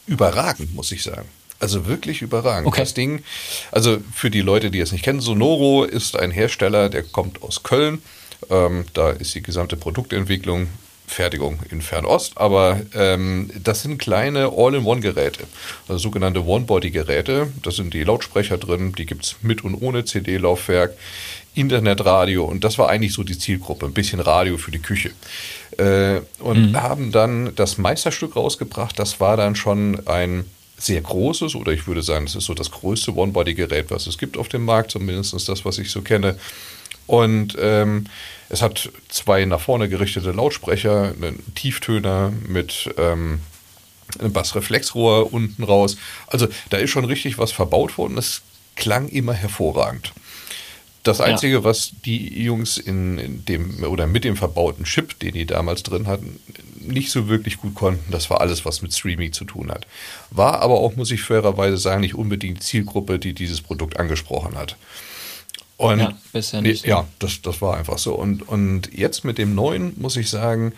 überragend, 0.07 0.75
muss 0.75 0.91
ich 0.91 1.03
sagen. 1.03 1.29
Also 1.59 1.87
wirklich 1.87 2.21
überragend. 2.21 2.67
Okay. 2.67 2.81
Das 2.81 2.93
Ding, 2.93 3.23
also 3.71 3.97
für 4.13 4.29
die 4.29 4.41
Leute, 4.41 4.71
die 4.71 4.79
es 4.79 4.91
nicht 4.91 5.03
kennen, 5.03 5.19
Sonoro 5.19 5.83
ist 5.83 6.17
ein 6.17 6.31
Hersteller, 6.31 6.89
der 6.89 7.03
kommt 7.03 7.41
aus 7.43 7.63
Köln. 7.63 8.01
Ähm, 8.49 8.85
da 8.93 9.09
ist 9.11 9.35
die 9.35 9.43
gesamte 9.43 9.75
Produktentwicklung 9.75 10.69
Fertigung 11.09 11.59
in 11.71 11.81
Fernost, 11.81 12.37
aber 12.37 12.79
ähm, 12.93 13.49
das 13.61 13.81
sind 13.81 13.97
kleine 13.97 14.51
All-in-One-Geräte, 14.55 15.45
also 15.87 15.97
sogenannte 15.97 16.45
One-Body-Geräte. 16.45 17.51
Da 17.63 17.71
sind 17.71 17.93
die 17.93 18.03
Lautsprecher 18.03 18.57
drin, 18.57 18.93
die 18.93 19.05
gibt 19.05 19.25
es 19.25 19.35
mit 19.41 19.63
und 19.63 19.75
ohne 19.75 20.05
CD-Laufwerk, 20.05 20.93
Internetradio 21.55 22.45
und 22.45 22.63
das 22.63 22.77
war 22.77 22.89
eigentlich 22.89 23.13
so 23.13 23.23
die 23.23 23.37
Zielgruppe, 23.37 23.87
ein 23.87 23.93
bisschen 23.93 24.19
Radio 24.19 24.57
für 24.57 24.71
die 24.71 24.79
Küche. 24.79 25.11
Äh, 25.77 26.21
und 26.39 26.71
mhm. 26.71 26.81
haben 26.81 27.11
dann 27.11 27.55
das 27.55 27.77
Meisterstück 27.79 28.35
rausgebracht, 28.35 28.97
das 28.99 29.19
war 29.19 29.35
dann 29.35 29.55
schon 29.55 30.07
ein 30.07 30.45
sehr 30.79 31.01
großes, 31.01 31.55
oder 31.55 31.71
ich 31.71 31.87
würde 31.87 32.01
sagen, 32.01 32.25
das 32.25 32.35
ist 32.35 32.45
so 32.45 32.53
das 32.53 32.71
größte 32.71 33.15
One-Body-Gerät, 33.15 33.91
was 33.91 34.07
es 34.07 34.17
gibt 34.17 34.37
auf 34.37 34.47
dem 34.47 34.65
Markt, 34.65 34.91
zumindest 34.91 35.47
das, 35.47 35.65
was 35.65 35.77
ich 35.77 35.91
so 35.91 36.01
kenne. 36.01 36.37
Und 37.07 37.57
ähm, 37.59 38.05
es 38.49 38.61
hat 38.61 38.89
zwei 39.09 39.45
nach 39.45 39.61
vorne 39.61 39.89
gerichtete 39.89 40.31
Lautsprecher, 40.31 41.13
einen 41.15 41.43
Tieftöner 41.55 42.31
mit 42.47 42.89
ähm, 42.97 43.41
einem 44.19 44.33
Bassreflexrohr 44.33 45.33
unten 45.33 45.63
raus. 45.63 45.97
Also 46.27 46.47
da 46.69 46.77
ist 46.77 46.89
schon 46.89 47.05
richtig 47.05 47.37
was 47.37 47.51
verbaut 47.51 47.97
worden. 47.97 48.17
Es 48.17 48.41
klang 48.75 49.07
immer 49.09 49.33
hervorragend. 49.33 50.13
Das 51.03 51.21
Einzige, 51.21 51.53
ja. 51.55 51.63
was 51.63 51.91
die 52.05 52.43
Jungs 52.43 52.77
in, 52.77 53.17
in, 53.17 53.45
dem 53.45 53.83
oder 53.83 54.05
mit 54.05 54.25
dem 54.25 54.35
verbauten 54.35 54.83
Chip, 54.83 55.17
den 55.19 55.33
die 55.33 55.45
damals 55.45 55.81
drin 55.83 56.07
hatten, 56.07 56.39
nicht 56.91 57.11
so 57.11 57.27
wirklich 57.27 57.57
gut 57.57 57.75
konnten, 57.75 58.11
das 58.11 58.29
war 58.29 58.41
alles, 58.41 58.65
was 58.65 58.81
mit 58.81 58.93
Streaming 58.93 59.31
zu 59.33 59.45
tun 59.45 59.71
hat. 59.71 59.87
War 60.31 60.61
aber 60.61 60.75
auch, 60.79 60.95
muss 60.95 61.11
ich 61.11 61.21
fairerweise 61.21 61.77
sagen, 61.77 62.01
nicht 62.01 62.15
unbedingt 62.15 62.59
die 62.59 62.63
Zielgruppe, 62.63 63.19
die 63.19 63.33
dieses 63.33 63.61
Produkt 63.61 63.99
angesprochen 63.99 64.55
hat. 64.55 64.75
Und 65.77 65.99
ja, 65.99 66.13
bisher 66.33 66.61
nicht. 66.61 66.85
Ja, 66.85 67.07
das, 67.19 67.41
das 67.41 67.61
war 67.61 67.77
einfach 67.77 67.97
so. 67.97 68.13
Und, 68.13 68.47
und 68.47 68.93
jetzt 68.93 69.23
mit 69.23 69.37
dem 69.37 69.55
neuen 69.55 69.93
muss 69.95 70.17
ich 70.17 70.29
sagen, 70.29 70.73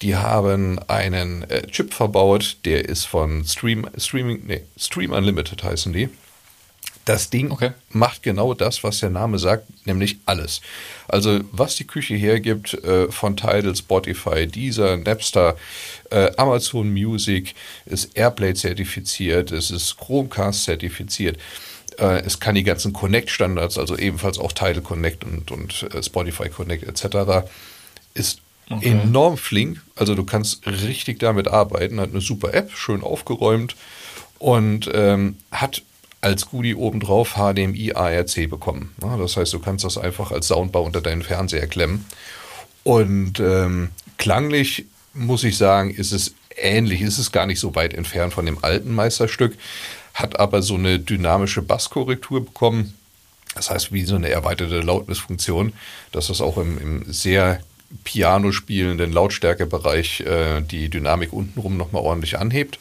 die 0.00 0.16
haben 0.16 0.78
einen 0.88 1.42
äh, 1.50 1.66
Chip 1.66 1.92
verbaut, 1.92 2.56
der 2.64 2.88
ist 2.88 3.04
von 3.04 3.44
Stream, 3.44 3.86
Streaming, 3.98 4.46
nee, 4.46 4.62
Stream 4.78 5.12
Unlimited 5.12 5.62
heißen 5.62 5.92
die. 5.92 6.08
Das 7.08 7.30
Ding 7.30 7.50
okay. 7.50 7.70
macht 7.88 8.22
genau 8.22 8.52
das, 8.52 8.84
was 8.84 9.00
der 9.00 9.08
Name 9.08 9.38
sagt, 9.38 9.86
nämlich 9.86 10.18
alles. 10.26 10.60
Also 11.08 11.40
was 11.52 11.74
die 11.76 11.86
Küche 11.86 12.14
hergibt 12.14 12.74
äh, 12.84 13.10
von 13.10 13.34
Tidal, 13.34 13.74
Spotify, 13.74 14.46
Deezer, 14.46 14.98
Napster, 14.98 15.56
äh, 16.10 16.30
Amazon 16.36 16.92
Music, 16.92 17.54
ist 17.86 18.14
Airplay 18.14 18.52
zertifiziert, 18.52 19.52
es 19.52 19.70
ist 19.70 19.96
Chromecast 19.96 20.64
zertifiziert. 20.64 21.38
Äh, 21.98 22.20
es 22.26 22.40
kann 22.40 22.56
die 22.56 22.62
ganzen 22.62 22.92
Connect-Standards, 22.92 23.78
also 23.78 23.96
ebenfalls 23.96 24.38
auch 24.38 24.52
Tidal 24.52 24.82
Connect 24.82 25.24
und, 25.24 25.50
und 25.50 25.84
äh, 25.84 26.02
Spotify 26.02 26.50
Connect 26.50 26.82
etc. 26.82 27.48
Ist 28.12 28.42
okay. 28.68 28.90
enorm 28.90 29.38
flink. 29.38 29.80
Also 29.96 30.14
du 30.14 30.24
kannst 30.24 30.66
richtig 30.66 31.20
damit 31.20 31.48
arbeiten. 31.48 32.00
Hat 32.00 32.10
eine 32.10 32.20
super 32.20 32.52
App, 32.52 32.70
schön 32.76 33.02
aufgeräumt 33.02 33.76
und 34.38 34.90
ähm, 34.92 35.36
hat 35.50 35.82
als 36.20 36.46
Goodie 36.46 36.74
obendrauf 36.74 37.34
HDMI 37.34 37.92
ARC 37.94 38.48
bekommen. 38.48 38.94
Ja, 39.02 39.16
das 39.16 39.36
heißt, 39.36 39.52
du 39.52 39.58
kannst 39.58 39.84
das 39.84 39.98
einfach 39.98 40.32
als 40.32 40.48
Soundbar 40.48 40.82
unter 40.82 41.00
deinen 41.00 41.22
Fernseher 41.22 41.66
klemmen. 41.66 42.04
Und 42.84 43.40
ähm, 43.40 43.90
klanglich 44.16 44.86
muss 45.14 45.44
ich 45.44 45.56
sagen, 45.56 45.90
ist 45.90 46.12
es 46.12 46.34
ähnlich, 46.56 47.02
ist 47.02 47.18
es 47.18 47.32
gar 47.32 47.46
nicht 47.46 47.60
so 47.60 47.74
weit 47.74 47.94
entfernt 47.94 48.32
von 48.32 48.46
dem 48.46 48.62
alten 48.64 48.94
Meisterstück 48.94 49.56
hat 50.18 50.40
aber 50.40 50.62
so 50.62 50.74
eine 50.74 50.98
dynamische 50.98 51.62
Basskorrektur 51.62 52.44
bekommen. 52.44 52.94
Das 53.54 53.70
heißt, 53.70 53.92
wie 53.92 54.04
so 54.04 54.16
eine 54.16 54.28
erweiterte 54.28 54.80
Lautnisfunktion, 54.80 55.72
dass 56.12 56.26
das 56.26 56.40
auch 56.40 56.58
im, 56.58 56.78
im 56.78 57.12
sehr 57.12 57.60
Piano 58.04 58.52
spielenden 58.52 59.12
Lautstärkebereich 59.12 60.20
äh, 60.20 60.60
die 60.60 60.88
Dynamik 60.88 61.32
untenrum 61.32 61.76
nochmal 61.76 62.02
ordentlich 62.02 62.36
anhebt. 62.36 62.78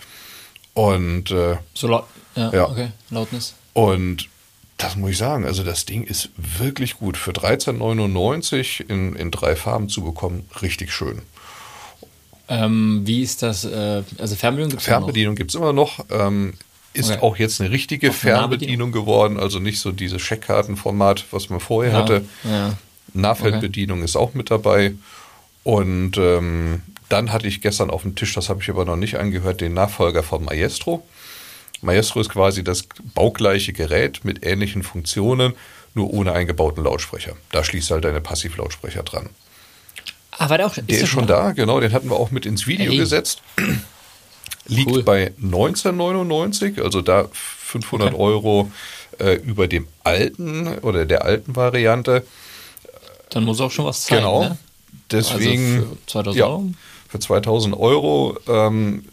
Und 0.74 1.32
äh, 1.32 1.58
so 1.74 1.88
laut, 1.88 2.08
ja, 2.38 2.54
ja, 2.54 2.70
okay, 2.70 2.90
Lautnis. 3.10 3.56
Und 3.74 4.30
das 4.78 4.96
muss 4.96 5.12
ich 5.12 5.18
sagen, 5.18 5.46
also 5.46 5.64
das 5.64 5.86
Ding 5.86 6.04
ist 6.04 6.30
wirklich 6.38 6.98
gut. 6.98 7.18
Für 7.18 7.32
13,99 7.32 8.88
in, 8.88 9.16
in 9.16 9.32
drei 9.32 9.56
Farben 9.56 9.90
zu 9.90 10.04
bekommen, 10.04 10.46
richtig 10.62 10.94
schön. 10.94 11.24
Ähm, 12.48 13.02
wie 13.06 13.24
ist 13.24 13.42
das? 13.42 13.66
Äh, 13.66 14.04
also 14.20 14.36
Fernbedienung 14.36 14.70
gibt 14.70 14.82
es 14.82 14.88
Fernbedienung 14.88 15.36
gibt 15.36 15.52
es 15.52 15.56
immer 15.56 15.74
noch. 15.74 16.06
Ähm, 16.10 16.54
ist 16.94 17.12
okay. 17.12 17.20
auch 17.22 17.38
jetzt 17.38 17.60
eine 17.60 17.72
richtige 17.72 18.12
Fernbedienung 18.12 18.92
geworden, 18.92 19.40
also 19.40 19.60
nicht 19.60 19.80
so 19.80 19.92
dieses 19.92 20.22
Scheckkartenformat, 20.22 21.26
was 21.32 21.50
man 21.50 21.60
vorher 21.60 21.94
ja. 21.94 22.00
hatte. 22.00 22.26
Ja. 22.44 22.78
Nahfeldbedienung 23.14 24.00
okay. 24.00 24.06
ist 24.06 24.16
auch 24.16 24.34
mit 24.34 24.50
dabei. 24.50 24.94
Und 25.64 26.18
ähm, 26.18 26.82
dann 27.10 27.32
hatte 27.32 27.48
ich 27.48 27.62
gestern 27.62 27.90
auf 27.90 28.04
dem 28.04 28.16
Tisch, 28.16 28.34
das 28.34 28.50
habe 28.50 28.62
ich 28.62 28.70
aber 28.70 28.86
noch 28.86 28.96
nicht 28.96 29.18
angehört, 29.18 29.62
den 29.62 29.74
Nachfolger 29.74 30.24
von 30.24 30.46
Maestro. 30.46 31.06
Maestro 31.82 32.22
ist 32.22 32.30
quasi 32.30 32.64
das 32.64 32.88
baugleiche 33.14 33.74
Gerät 33.74 34.24
mit 34.24 34.46
ähnlichen 34.46 34.84
Funktionen, 34.84 35.54
nur 35.94 36.12
ohne 36.14 36.34
eingebauten 36.34 36.84
Lautsprecher. 36.84 37.36
Da 37.52 37.64
schließt 37.64 37.92
halt 37.92 38.04
deine 38.04 38.22
Passivlautsprecher 38.22 39.04
dran. 39.04 39.30
Ah, 40.32 40.50
war 40.50 40.58
der 40.58 40.68
auch 40.68 40.76
Der 40.76 40.84
ist, 40.88 41.08
schon 41.08 41.26
da? 41.26 41.48
da, 41.48 41.52
genau, 41.52 41.80
den 41.80 41.94
hatten 41.94 42.10
wir 42.10 42.16
auch 42.16 42.32
mit 42.32 42.46
ins 42.46 42.68
Video 42.68 42.92
Ey. 42.92 42.98
gesetzt 42.98 43.42
liegt 44.68 44.92
cool. 44.92 45.04
bei 45.04 45.34
1999, 45.42 46.82
also 46.82 47.02
da 47.02 47.28
500 47.32 48.14
okay. 48.14 48.22
Euro 48.22 48.72
äh, 49.20 49.36
über 49.36 49.68
dem 49.68 49.88
alten 50.04 50.68
oder 50.80 51.06
der 51.06 51.26
alten 51.26 51.56
Variante. 51.56 52.26
Dann 53.30 53.44
muss 53.44 53.60
auch 53.62 53.72
schon 53.72 53.86
was 53.86 54.04
zeigen. 54.04 54.22
Genau. 54.22 54.42
Ne? 54.42 54.58
Deswegen 55.12 55.76
also 55.76 55.88
für 55.88 56.08
2000 56.08 56.40
ja, 56.40 56.46
Euro. 56.46 56.72
Für 57.10 57.20
2000 57.20 57.78
Euro 57.78 58.38
ähm, 58.48 59.06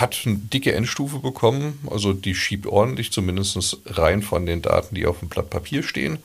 hat 0.00 0.22
eine 0.24 0.36
dicke 0.36 0.72
Endstufe 0.72 1.18
bekommen. 1.18 1.78
Also 1.90 2.12
die 2.12 2.34
schiebt 2.34 2.66
ordentlich, 2.66 3.12
zumindest 3.12 3.78
rein 3.86 4.22
von 4.22 4.46
den 4.46 4.62
Daten, 4.62 4.94
die 4.94 5.06
auf 5.06 5.20
dem 5.20 5.28
Blatt 5.28 5.50
Papier 5.50 5.82
stehen. 5.82 6.18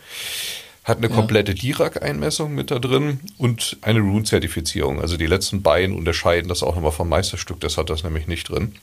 Hat 0.83 0.99
eine 0.99 1.09
komplette 1.09 1.51
ja. 1.51 1.57
DIRAC-Einmessung 1.57 2.53
mit 2.53 2.71
da 2.71 2.79
drin 2.79 3.19
und 3.37 3.77
eine 3.81 3.99
Rune-Zertifizierung. 3.99 5.01
Also 5.01 5.17
die 5.17 5.25
letzten 5.25 5.61
beiden 5.61 5.97
unterscheiden 5.97 6.47
das 6.47 6.63
auch 6.63 6.75
nochmal 6.75 6.93
vom 6.93 7.09
Meisterstück. 7.09 7.59
Das 7.59 7.77
hat 7.77 7.89
das 7.89 8.03
nämlich 8.03 8.27
nicht 8.27 8.49
drin. 8.49 8.75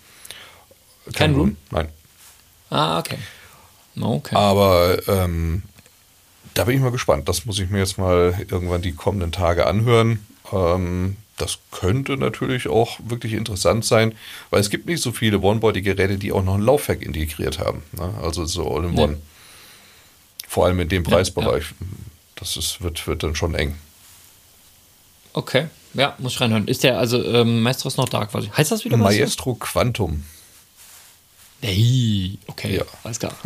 Kein, 1.06 1.12
Kein 1.14 1.30
Rune? 1.30 1.42
Rune? 1.42 1.56
Nein. 1.70 1.88
Ah, 2.68 2.98
okay. 2.98 3.16
Okay. 3.98 4.34
Aber 4.34 4.98
ähm, 5.08 5.62
da 6.54 6.64
bin 6.64 6.76
ich 6.76 6.82
mal 6.82 6.90
gespannt. 6.90 7.28
Das 7.28 7.46
muss 7.46 7.58
ich 7.58 7.70
mir 7.70 7.78
jetzt 7.78 7.98
mal 7.98 8.34
irgendwann 8.50 8.82
die 8.82 8.92
kommenden 8.92 9.32
Tage 9.32 9.66
anhören. 9.66 10.26
Ähm, 10.52 11.16
das 11.36 11.58
könnte 11.70 12.16
natürlich 12.16 12.68
auch 12.68 12.98
wirklich 13.04 13.32
interessant 13.32 13.84
sein, 13.84 14.14
weil 14.50 14.60
es 14.60 14.70
gibt 14.70 14.86
nicht 14.86 15.02
so 15.02 15.12
viele 15.12 15.40
One-Body-Geräte, 15.40 16.16
die 16.16 16.32
auch 16.32 16.44
noch 16.44 16.54
ein 16.54 16.62
Laufwerk 16.62 17.02
integriert 17.02 17.58
haben. 17.58 17.82
Ne? 17.92 18.14
Also 18.22 18.44
so 18.44 18.68
All-in-One. 18.72 19.14
Nee. 19.14 19.18
Vor 20.46 20.66
allem 20.66 20.78
in 20.80 20.88
dem 20.88 21.02
Preisbereich. 21.02 21.64
Ja, 21.64 21.86
ja. 21.86 21.86
Das 22.36 22.56
ist, 22.56 22.82
wird, 22.82 23.04
wird 23.06 23.22
dann 23.22 23.34
schon 23.34 23.54
eng. 23.54 23.74
Okay, 25.32 25.66
ja, 25.94 26.14
muss 26.18 26.34
ich 26.34 26.40
reinhören. 26.40 26.68
Ist 26.68 26.84
der, 26.84 26.98
also 26.98 27.24
ähm, 27.24 27.62
Maestro 27.62 27.88
ist 27.88 27.96
noch 27.96 28.08
da 28.08 28.26
quasi. 28.26 28.48
Heißt 28.56 28.70
das 28.70 28.84
wieder 28.84 28.96
Maestro 28.96 29.54
Quantum. 29.54 30.24
Hey, 31.60 32.38
okay, 32.46 32.76
ja. 32.76 32.84
alles 33.02 33.18
klar. 33.18 33.34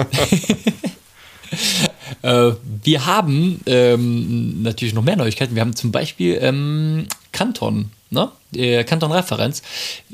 äh, 2.22 2.52
wir 2.82 3.06
haben 3.06 3.60
ähm, 3.66 4.62
natürlich 4.62 4.92
noch 4.92 5.04
mehr 5.04 5.16
Neuigkeiten. 5.16 5.54
Wir 5.54 5.62
haben 5.62 5.76
zum 5.76 5.92
Beispiel 5.92 6.38
ähm, 6.40 7.06
Kanton, 7.38 7.92
ne? 8.10 8.32
Äh, 8.52 8.82
Kanton-Referenz 8.82 9.62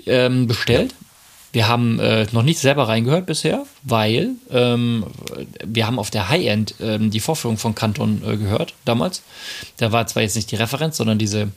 ähm, 0.04 0.46
bestellt. 0.46 0.92
Ja. 0.92 0.98
Wir 1.52 1.68
haben 1.68 1.98
äh, 1.98 2.26
noch 2.32 2.42
nicht 2.42 2.58
selber 2.58 2.86
reingehört 2.86 3.24
bisher, 3.24 3.64
weil 3.82 4.32
ähm, 4.50 5.06
wir 5.64 5.86
haben 5.86 5.98
auf 5.98 6.10
der 6.10 6.28
High-End 6.28 6.74
ähm, 6.82 7.10
die 7.10 7.20
Vorführung 7.20 7.56
von 7.56 7.74
Kanton 7.74 8.22
äh, 8.26 8.36
gehört 8.36 8.74
damals. 8.84 9.22
Da 9.78 9.90
war 9.90 10.06
zwar 10.06 10.22
jetzt 10.22 10.36
nicht 10.36 10.50
die 10.50 10.56
Referenz, 10.56 10.98
sondern 10.98 11.16
diese, 11.16 11.48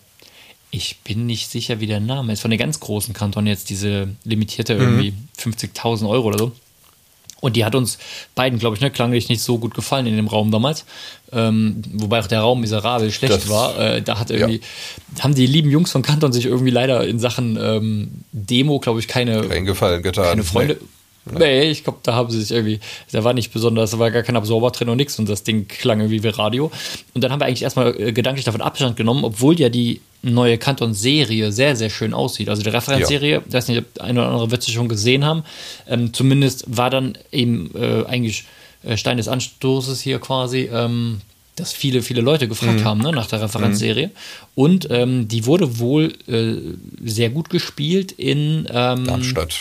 ich 0.71 0.99
bin 0.99 1.25
nicht 1.25 1.51
sicher, 1.51 1.81
wie 1.81 1.87
der 1.87 1.99
Name 1.99 2.31
ist, 2.31 2.39
von 2.39 2.51
der 2.51 2.59
ganz 2.59 2.79
großen 2.79 3.13
Kanton 3.13 3.45
jetzt, 3.45 3.69
diese 3.69 4.07
limitierte 4.23 4.75
mhm. 4.75 4.81
irgendwie 4.81 5.13
50.000 5.37 6.07
Euro 6.07 6.29
oder 6.29 6.39
so. 6.39 6.51
Und 7.39 7.55
die 7.55 7.65
hat 7.65 7.75
uns 7.75 7.97
beiden, 8.35 8.57
glaube 8.57 8.75
ich, 8.75 8.81
ne, 8.81 8.89
klanglich 8.89 9.29
nicht 9.29 9.41
so 9.41 9.57
gut 9.59 9.73
gefallen 9.75 10.07
in 10.07 10.15
dem 10.15 10.27
Raum 10.27 10.51
damals. 10.51 10.85
Ähm, 11.31 11.81
wobei 11.93 12.19
auch 12.19 12.27
der 12.27 12.39
Raum 12.39 12.61
miserabel 12.61 13.11
schlecht 13.11 13.33
das, 13.33 13.49
war. 13.49 13.79
Äh, 13.79 14.01
da 14.01 14.19
hat 14.19 14.31
irgendwie, 14.31 14.61
ja. 15.15 15.23
haben 15.23 15.35
die 15.35 15.45
lieben 15.45 15.69
Jungs 15.69 15.91
von 15.91 16.01
Kanton 16.01 16.33
sich 16.33 16.45
irgendwie 16.45 16.71
leider 16.71 17.05
in 17.07 17.19
Sachen 17.19 17.57
ähm, 17.61 18.11
Demo, 18.31 18.79
glaube 18.79 18.99
ich, 18.99 19.07
keine, 19.07 19.41
Kein 19.41 19.65
Gefallen 19.65 20.01
getan. 20.01 20.25
Keine 20.25 20.43
Freunde. 20.43 20.77
Nee. 20.79 20.87
Nee, 21.37 21.69
ich 21.69 21.83
glaube, 21.83 21.99
da 22.03 22.13
haben 22.13 22.29
sie 22.29 22.41
sich 22.41 22.51
irgendwie, 22.51 22.79
da 23.11 23.23
war 23.23 23.33
nicht 23.33 23.51
besonders, 23.53 23.91
da 23.91 23.99
war 23.99 24.11
gar 24.11 24.23
kein 24.23 24.35
Absorber 24.35 24.71
drin 24.71 24.89
und 24.89 24.97
nichts 24.97 25.17
und 25.19 25.27
das 25.29 25.43
Ding 25.43 25.67
klang 25.67 25.99
irgendwie 25.99 26.23
wie 26.23 26.27
Radio. 26.29 26.71
Und 27.13 27.23
dann 27.23 27.31
haben 27.31 27.39
wir 27.39 27.45
eigentlich 27.45 27.63
erstmal 27.63 27.99
äh, 27.99 28.11
gedanklich 28.11 28.45
davon 28.45 28.61
Abstand 28.61 28.95
genommen, 28.95 29.23
obwohl 29.23 29.59
ja 29.59 29.69
die 29.69 30.01
neue 30.21 30.57
Kanton-Serie 30.57 31.51
sehr, 31.51 31.75
sehr 31.75 31.89
schön 31.89 32.13
aussieht. 32.13 32.49
Also 32.49 32.63
die 32.63 32.69
Referenzserie, 32.69 33.31
ja. 33.31 33.41
ich 33.45 33.53
weiß 33.53 33.67
nicht, 33.67 33.79
ob 33.79 34.01
ein 34.01 34.17
oder 34.17 34.27
andere 34.27 34.51
wird 34.51 34.63
sie 34.63 34.71
schon 34.71 34.87
gesehen 34.87 35.25
haben. 35.25 35.43
Ähm, 35.87 36.13
zumindest 36.13 36.65
war 36.67 36.89
dann 36.89 37.17
eben 37.31 37.71
äh, 37.75 38.05
eigentlich 38.05 38.45
äh, 38.83 38.97
Stein 38.97 39.17
des 39.17 39.27
Anstoßes 39.27 40.01
hier 40.01 40.19
quasi, 40.19 40.69
ähm, 40.71 41.21
dass 41.55 41.73
viele, 41.73 42.01
viele 42.01 42.21
Leute 42.21 42.47
gefragt 42.47 42.81
mhm. 42.81 42.85
haben 42.85 43.01
ne, 43.01 43.11
nach 43.11 43.27
der 43.27 43.41
Referenzserie. 43.41 44.07
Mhm. 44.07 44.11
Und 44.55 44.87
ähm, 44.91 45.27
die 45.27 45.45
wurde 45.45 45.79
wohl 45.79 46.13
äh, 46.27 46.55
sehr 47.03 47.29
gut 47.29 47.49
gespielt 47.49 48.11
in 48.11 48.67
ähm, 48.71 49.05
Darmstadt. 49.05 49.53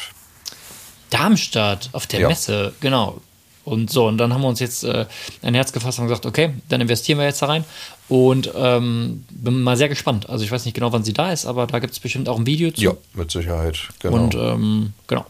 Darmstadt 1.17 1.89
auf 1.93 2.07
der 2.07 2.21
ja. 2.21 2.29
Messe, 2.29 2.73
genau. 2.81 3.21
Und 3.65 3.91
so, 3.91 4.07
und 4.07 4.19
dann 4.19 4.33
haben 4.33 4.43
wir 4.43 4.49
uns 4.49 4.61
jetzt 4.61 4.85
äh, 4.85 5.07
ein 5.43 5.55
Herz 5.55 5.73
gefasst 5.73 5.99
und 5.99 6.07
gesagt, 6.07 6.25
okay, 6.25 6.51
dann 6.69 6.81
investieren 6.81 7.19
wir 7.19 7.27
jetzt 7.27 7.43
da 7.43 7.47
rein. 7.47 7.65
Und 8.09 8.49
ähm, 8.55 9.25
bin 9.31 9.63
mal 9.63 9.77
sehr 9.77 9.89
gespannt. 9.89 10.29
Also 10.31 10.45
ich 10.45 10.53
weiß 10.53 10.65
nicht 10.67 10.75
genau, 10.75 10.93
wann 10.93 11.03
sie 11.03 11.13
da 11.13 11.33
ist, 11.33 11.47
aber 11.47 11.67
da 11.67 11.81
gibt 11.81 11.93
es 11.93 11.99
bestimmt 11.99 12.29
auch 12.29 12.39
ein 12.39 12.47
Video 12.47 12.71
zu. 12.71 12.81
Ja, 12.81 12.93
mit 13.15 13.33
Sicherheit. 13.33 13.89
Genau. 13.99 14.17
Und 14.17 14.35
ähm, 14.37 14.93
genau. 15.09 15.27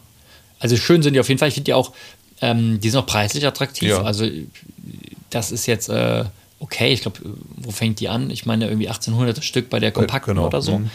Also 0.59 0.77
schön 0.77 1.01
sind 1.01 1.13
die 1.13 1.19
auf 1.19 1.29
jeden 1.29 1.39
Fall. 1.39 1.47
Ich 1.47 1.55
finde 1.55 1.65
die 1.65 1.73
auch, 1.73 1.93
ähm, 2.41 2.79
die 2.79 2.91
sind 2.91 2.99
auch 2.99 3.07
preislich 3.07 3.47
attraktiv. 3.47 3.89
Ja. 3.89 4.03
Also 4.03 4.27
das 5.31 5.51
ist 5.51 5.65
jetzt 5.65 5.89
äh, 5.89 6.25
okay. 6.59 6.93
Ich 6.93 7.01
glaube, 7.01 7.17
wo 7.55 7.71
fängt 7.71 7.99
die 7.99 8.09
an? 8.09 8.29
Ich 8.29 8.45
meine 8.45 8.67
irgendwie 8.67 8.87
1800 8.87 9.43
Stück 9.43 9.71
bei 9.71 9.79
der 9.79 9.91
Kompakten 9.91 10.35
genau. 10.35 10.45
oder 10.45 10.61
so. 10.61 10.77
Mhm 10.77 10.91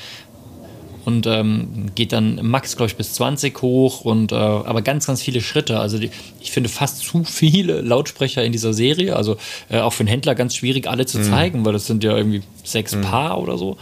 und 1.05 1.27
ähm, 1.27 1.91
geht 1.95 2.13
dann 2.13 2.39
max, 2.47 2.77
glaube 2.77 2.91
ich, 2.91 2.97
bis 2.97 3.15
20 3.15 3.61
hoch 3.63 4.03
und 4.03 4.33
äh, 4.33 4.35
aber 4.35 4.83
ganz, 4.83 5.07
ganz 5.07 5.23
viele 5.23 5.41
Schritte. 5.41 5.81
Also 5.81 5.99
die, 5.99 6.11
ich 6.41 6.53
finde 6.53 6.69
fast 6.69 6.99
zu 6.99 7.25
viele 7.25 7.81
Lautsprecher 7.81 8.45
in 8.45 8.53
dieser 8.53 8.73
Serie. 8.73 9.17
Also 9.17 9.37
äh, 9.69 9.81
auch 9.81 9.93
für 9.93 10.01
einen 10.01 10.09
Händler 10.09 10.35
ganz 10.35 10.55
schwierig, 10.55 10.87
alle 10.87 11.07
zu 11.07 11.19
mhm. 11.19 11.25
zeigen, 11.25 11.65
weil 11.65 11.73
das 11.73 11.87
sind 11.87 12.05
ja 12.05 12.17
irgendwie 12.17 12.43
sechs 12.63 12.95
mhm. 12.95 13.03
Paar 13.03 13.41
oder 13.41 13.59
so. 13.59 13.77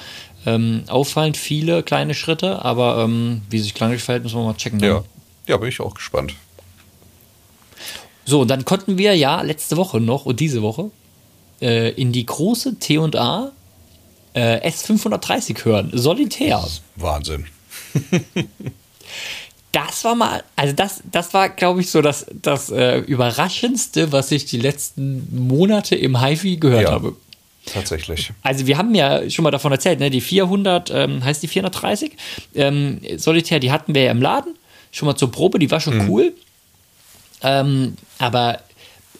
Ähm, 0.47 0.85
auffallend 0.89 1.37
viele 1.37 1.83
kleine 1.83 2.15
Schritte, 2.15 2.65
aber 2.65 3.05
ähm, 3.05 3.43
wie 3.51 3.59
sich 3.59 3.75
klanglich 3.75 4.03
verhält, 4.03 4.25
müssen 4.25 4.39
wir 4.39 4.45
mal 4.45 4.55
checken. 4.55 4.81
Ja. 4.81 5.05
ja, 5.47 5.57
bin 5.59 5.69
ich 5.69 5.81
auch 5.81 5.95
gespannt. 5.95 6.35
So, 8.25 8.45
dann 8.45 8.65
konnten 8.65 8.97
wir 8.97 9.15
ja 9.17 9.43
letzte 9.43 9.77
Woche 9.77 10.01
noch 10.01 10.25
und 10.25 10.41
diese 10.41 10.63
Woche 10.63 10.91
äh, 11.61 11.91
in 11.91 12.13
die 12.13 12.25
große 12.25 12.79
T&A 12.79 13.53
äh, 14.35 14.69
S530 14.69 15.65
hören. 15.65 15.91
Solitär. 15.93 16.65
Wahnsinn. 16.97 17.47
das 19.73 20.05
war 20.05 20.15
mal, 20.15 20.43
also 20.57 20.75
das, 20.75 21.03
das 21.11 21.35
war, 21.35 21.49
glaube 21.49 21.81
ich, 21.81 21.91
so 21.91 22.03
das, 22.03 22.27
das 22.43 22.71
äh, 22.71 22.99
Überraschendste, 22.99 24.13
was 24.13 24.31
ich 24.33 24.47
die 24.47 24.59
letzten 24.59 25.49
Monate 25.49 25.97
im 25.97 26.21
HiFi 26.21 26.57
gehört 26.57 26.83
ja, 26.85 26.91
habe. 26.91 27.17
Tatsächlich. 27.67 28.33
Also 28.43 28.67
wir 28.67 28.79
haben 28.79 28.95
ja 28.95 29.29
schon 29.31 29.43
mal 29.43 29.51
davon 29.51 29.71
erzählt, 29.73 30.01
ne? 30.01 30.11
die 30.11 30.21
400, 30.21 30.91
ähm, 30.91 31.25
heißt 31.25 31.43
die 31.43 31.49
430, 31.49 32.17
ähm, 32.55 33.01
Solitär, 33.17 33.61
die 33.61 33.71
hatten 33.71 33.95
wir 33.95 34.05
ja 34.05 34.11
im 34.11 34.23
Laden, 34.23 34.55
schon 34.91 35.07
mal 35.07 35.17
zur 35.17 35.31
Probe, 35.31 35.59
die 35.59 35.71
war 35.71 35.81
schon 35.81 35.99
mhm. 35.99 36.11
cool. 36.11 36.33
Ähm, 37.43 37.97
aber 38.19 38.61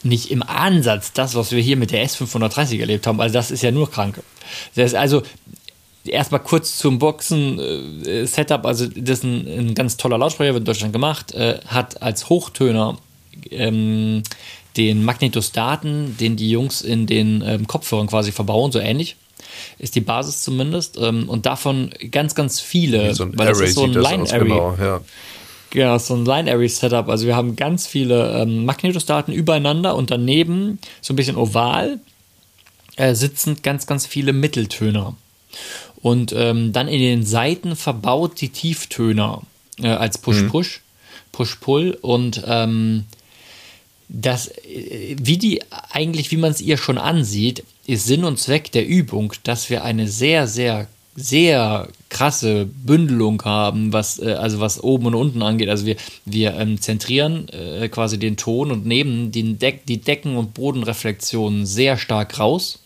nicht 0.03 0.31
im 0.31 0.43
Ansatz 0.43 1.13
das, 1.13 1.35
was 1.35 1.51
wir 1.51 1.61
hier 1.61 1.77
mit 1.77 1.91
der 1.91 2.05
S530 2.05 2.79
erlebt 2.79 3.07
haben. 3.07 3.21
Also 3.21 3.33
das 3.33 3.51
ist 3.51 3.63
ja 3.63 3.71
nur 3.71 3.89
krank. 3.89 4.21
Das 4.75 4.87
ist 4.87 4.95
also 4.95 5.23
erstmal 6.05 6.41
kurz 6.41 6.77
zum 6.77 6.99
Boxen-Setup. 6.99 8.65
also 8.65 8.87
das 8.87 9.19
ist 9.19 9.23
ein, 9.23 9.47
ein, 9.47 9.75
ganz 9.75 9.97
toller 9.97 10.17
Lautsprecher, 10.17 10.53
wird 10.53 10.61
in 10.61 10.65
Deutschland 10.65 10.93
gemacht, 10.93 11.33
äh, 11.33 11.59
hat 11.67 12.01
als 12.01 12.29
Hochtöner 12.29 12.97
ähm, 13.49 14.23
den 14.77 15.03
Magnetostaten, 15.03 16.17
den 16.17 16.37
die 16.37 16.49
Jungs 16.49 16.81
in 16.81 17.05
den 17.05 17.43
ähm, 17.45 17.67
Kopfhörern 17.67 18.07
quasi 18.07 18.31
verbauen, 18.31 18.71
so 18.71 18.79
ähnlich 18.79 19.17
ist 19.79 19.95
die 19.95 20.01
Basis 20.01 20.43
zumindest. 20.43 20.97
Ähm, 20.97 21.29
und 21.29 21.45
davon 21.45 21.91
ganz, 22.11 22.35
ganz 22.35 22.59
viele. 22.59 23.13
So 23.13 23.23
ein 23.23 23.37
weil 23.37 23.47
Array 23.47 23.59
das 23.59 23.69
ist 23.69 23.75
so 23.75 23.83
ein 23.83 23.93
Line-Array. 23.93 24.47
Genau, 24.47 24.75
ja. 24.79 25.01
Genau, 25.71 25.97
so 25.97 26.15
ein 26.15 26.25
Line-Array-Setup. 26.25 27.07
Also 27.07 27.25
wir 27.25 27.35
haben 27.35 27.55
ganz 27.55 27.87
viele 27.87 28.41
ähm, 28.41 28.65
Magnetostaten 28.65 29.33
übereinander 29.33 29.95
und 29.95 30.11
daneben 30.11 30.79
so 30.99 31.13
ein 31.13 31.15
bisschen 31.15 31.37
oval 31.37 31.99
äh, 32.97 33.15
sitzend 33.15 33.63
ganz, 33.63 33.87
ganz 33.87 34.05
viele 34.05 34.33
Mitteltöner. 34.33 35.15
Und 36.01 36.33
ähm, 36.35 36.73
dann 36.73 36.89
in 36.89 36.99
den 36.99 37.25
Seiten 37.25 37.77
verbaut 37.77 38.41
die 38.41 38.49
Tieftöner 38.49 39.43
äh, 39.81 39.87
als 39.87 40.17
Push-Push, 40.17 40.79
mhm. 40.79 41.31
Push-Pull 41.31 41.97
und 42.01 42.43
ähm, 42.45 43.05
das, 44.09 44.47
äh, 44.49 45.15
wie 45.21 45.37
die 45.37 45.61
eigentlich, 45.91 46.31
wie 46.31 46.37
man 46.37 46.51
es 46.51 46.59
ihr 46.59 46.77
schon 46.77 46.97
ansieht, 46.97 47.63
ist 47.87 48.05
Sinn 48.05 48.25
und 48.25 48.39
Zweck 48.39 48.73
der 48.73 48.85
Übung, 48.85 49.33
dass 49.43 49.69
wir 49.69 49.85
eine 49.85 50.09
sehr, 50.09 50.47
sehr 50.47 50.87
sehr 51.15 51.87
krasse 52.09 52.65
Bündelung 52.65 53.41
haben, 53.43 53.91
was 53.91 54.19
äh, 54.19 54.33
also 54.33 54.59
was 54.59 54.81
oben 54.81 55.07
und 55.07 55.15
unten 55.15 55.41
angeht. 55.41 55.69
Also 55.69 55.85
wir, 55.85 55.97
wir 56.25 56.55
ähm, 56.55 56.79
zentrieren 56.79 57.49
äh, 57.49 57.89
quasi 57.89 58.17
den 58.17 58.37
Ton 58.37 58.71
und 58.71 58.85
nehmen 58.85 59.31
den 59.31 59.59
Deck, 59.59 59.85
die 59.85 59.97
Decken- 59.97 60.37
und 60.37 60.53
Bodenreflexionen 60.53 61.65
sehr 61.65 61.97
stark 61.97 62.39
raus. 62.39 62.79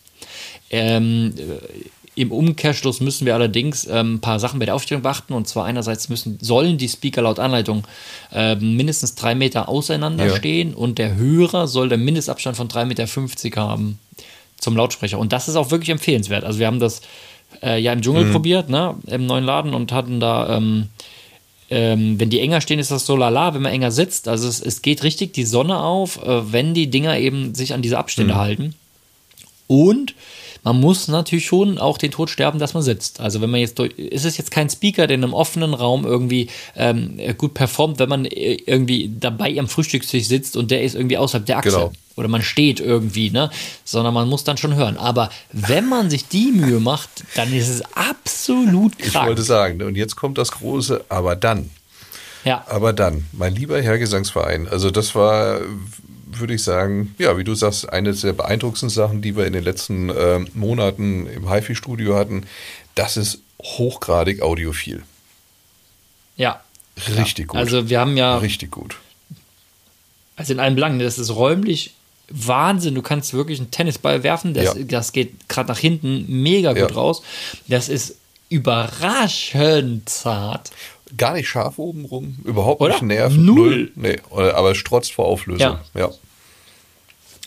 Ähm, 0.70 1.34
äh, 1.36 2.20
Im 2.20 2.32
Umkehrschluss 2.32 3.00
müssen 3.00 3.26
wir 3.26 3.34
allerdings 3.34 3.86
ähm, 3.86 4.14
ein 4.14 4.20
paar 4.20 4.40
Sachen 4.40 4.58
bei 4.58 4.66
der 4.66 4.74
Aufstellung 4.74 5.02
beachten. 5.02 5.32
Und 5.32 5.46
zwar 5.46 5.64
einerseits 5.64 6.08
müssen, 6.08 6.38
sollen 6.40 6.78
die 6.78 6.88
Speaker 6.88 7.22
laut 7.22 7.38
Anleitung 7.38 7.86
äh, 8.32 8.56
mindestens 8.56 9.14
drei 9.14 9.36
Meter 9.36 9.68
auseinander 9.68 10.26
ja. 10.26 10.36
stehen 10.36 10.74
und 10.74 10.98
der 10.98 11.14
Hörer 11.14 11.68
soll 11.68 11.88
den 11.88 12.04
Mindestabstand 12.04 12.56
von 12.56 12.68
3,50 12.68 13.44
Meter 13.44 13.60
haben 13.60 14.00
zum 14.58 14.76
Lautsprecher. 14.76 15.18
Und 15.18 15.32
das 15.32 15.48
ist 15.48 15.54
auch 15.56 15.70
wirklich 15.70 15.90
empfehlenswert. 15.90 16.42
Also 16.42 16.58
wir 16.58 16.66
haben 16.66 16.80
das 16.80 17.02
äh, 17.62 17.78
ja 17.80 17.92
im 17.92 18.02
Dschungel 18.02 18.26
mhm. 18.26 18.32
probiert, 18.32 18.68
ne, 18.68 18.94
im 19.06 19.26
neuen 19.26 19.44
Laden 19.44 19.74
und 19.74 19.92
hatten 19.92 20.20
da, 20.20 20.56
ähm, 20.56 20.88
ähm, 21.70 22.20
wenn 22.20 22.30
die 22.30 22.40
enger 22.40 22.60
stehen, 22.60 22.78
ist 22.78 22.90
das 22.90 23.06
so 23.06 23.16
lala, 23.16 23.54
wenn 23.54 23.62
man 23.62 23.72
enger 23.72 23.90
sitzt. 23.90 24.28
Also 24.28 24.48
es, 24.48 24.60
es 24.60 24.82
geht 24.82 25.02
richtig 25.02 25.32
die 25.32 25.44
Sonne 25.44 25.78
auf, 25.78 26.22
äh, 26.22 26.52
wenn 26.52 26.74
die 26.74 26.88
Dinger 26.88 27.18
eben 27.18 27.54
sich 27.54 27.74
an 27.74 27.82
diese 27.82 27.98
Abstände 27.98 28.34
mhm. 28.34 28.38
halten. 28.38 28.74
Und 29.66 30.14
man 30.66 30.80
muss 30.80 31.06
natürlich 31.06 31.46
schon 31.46 31.78
auch 31.78 31.96
den 31.96 32.10
Tod 32.10 32.28
sterben, 32.28 32.58
dass 32.58 32.74
man 32.74 32.82
sitzt. 32.82 33.20
Also 33.20 33.40
wenn 33.40 33.50
man 33.50 33.60
jetzt 33.60 33.78
durch, 33.78 33.92
ist 33.92 34.24
es 34.24 34.36
jetzt 34.36 34.50
kein 34.50 34.68
Speaker, 34.68 35.06
der 35.06 35.14
in 35.14 35.22
einem 35.22 35.32
offenen 35.32 35.74
Raum 35.74 36.04
irgendwie 36.04 36.48
ähm, 36.74 37.20
gut 37.38 37.54
performt, 37.54 38.00
wenn 38.00 38.08
man 38.08 38.24
äh, 38.24 38.54
irgendwie 38.66 39.14
dabei 39.16 39.56
am 39.60 39.68
Frühstückstisch 39.68 40.24
sitzt 40.24 40.56
und 40.56 40.72
der 40.72 40.82
ist 40.82 40.96
irgendwie 40.96 41.18
außerhalb 41.18 41.46
der 41.46 41.58
Achse. 41.58 41.70
Genau. 41.70 41.92
Oder 42.16 42.26
man 42.26 42.42
steht 42.42 42.80
irgendwie, 42.80 43.30
ne? 43.30 43.48
Sondern 43.84 44.12
man 44.12 44.28
muss 44.28 44.42
dann 44.42 44.56
schon 44.56 44.74
hören. 44.74 44.96
Aber 44.96 45.30
wenn 45.52 45.88
man 45.88 46.10
sich 46.10 46.26
die 46.26 46.50
Mühe 46.50 46.80
macht, 46.80 47.10
dann 47.36 47.52
ist 47.52 47.68
es 47.68 47.82
absolut 47.94 48.98
krank. 48.98 49.24
Ich 49.24 49.28
wollte 49.28 49.42
sagen, 49.42 49.80
und 49.82 49.94
jetzt 49.94 50.16
kommt 50.16 50.36
das 50.36 50.50
große, 50.50 51.04
aber 51.08 51.36
dann. 51.36 51.70
Ja. 52.42 52.64
Aber 52.68 52.92
dann, 52.92 53.26
mein 53.30 53.54
lieber 53.54 53.80
Herr 53.80 53.98
Gesangsverein, 53.98 54.66
also 54.66 54.90
das 54.90 55.14
war 55.14 55.60
würde 56.38 56.54
ich 56.54 56.62
sagen, 56.62 57.14
ja, 57.18 57.36
wie 57.38 57.44
du 57.44 57.54
sagst, 57.54 57.88
eine 57.88 58.12
der 58.12 58.32
beeindruckendsten 58.32 58.90
Sachen, 58.90 59.22
die 59.22 59.36
wir 59.36 59.46
in 59.46 59.52
den 59.52 59.64
letzten 59.64 60.10
äh, 60.10 60.40
Monaten 60.54 61.26
im 61.26 61.50
HiFi-Studio 61.50 62.16
hatten. 62.16 62.44
Das 62.94 63.16
ist 63.16 63.40
hochgradig 63.62 64.42
audiophil. 64.42 65.02
Ja. 66.36 66.60
Richtig 67.16 67.38
ja. 67.38 67.46
gut. 67.46 67.56
Also 67.56 67.88
wir 67.88 68.00
haben 68.00 68.16
ja. 68.16 68.38
Richtig 68.38 68.70
gut. 68.70 68.96
Also 70.36 70.52
in 70.52 70.60
allen 70.60 70.74
Belangen, 70.74 70.98
das 70.98 71.18
ist 71.18 71.34
räumlich 71.34 71.94
Wahnsinn. 72.28 72.94
Du 72.94 73.02
kannst 73.02 73.32
wirklich 73.32 73.58
einen 73.58 73.70
Tennisball 73.70 74.22
werfen. 74.22 74.54
Das, 74.54 74.76
ja. 74.76 74.84
das 74.84 75.12
geht 75.12 75.48
gerade 75.48 75.68
nach 75.68 75.78
hinten 75.78 76.42
mega 76.42 76.72
gut 76.72 76.90
ja. 76.90 76.96
raus. 76.96 77.22
Das 77.68 77.88
ist 77.88 78.16
überraschend 78.48 80.08
zart. 80.08 80.70
Gar 81.16 81.34
nicht 81.34 81.48
scharf 81.48 81.78
oben 81.78 82.04
rum, 82.04 82.38
überhaupt 82.44 82.80
Oder? 82.80 82.94
nicht 82.94 83.02
nervt. 83.02 83.36
Null. 83.36 83.54
Null. 83.54 83.92
Nee, 83.94 84.18
aber 84.30 84.74
strotzt 84.74 85.12
vor 85.12 85.26
Auflösung. 85.26 85.78
Ja. 85.94 86.00
ja. 86.00 86.10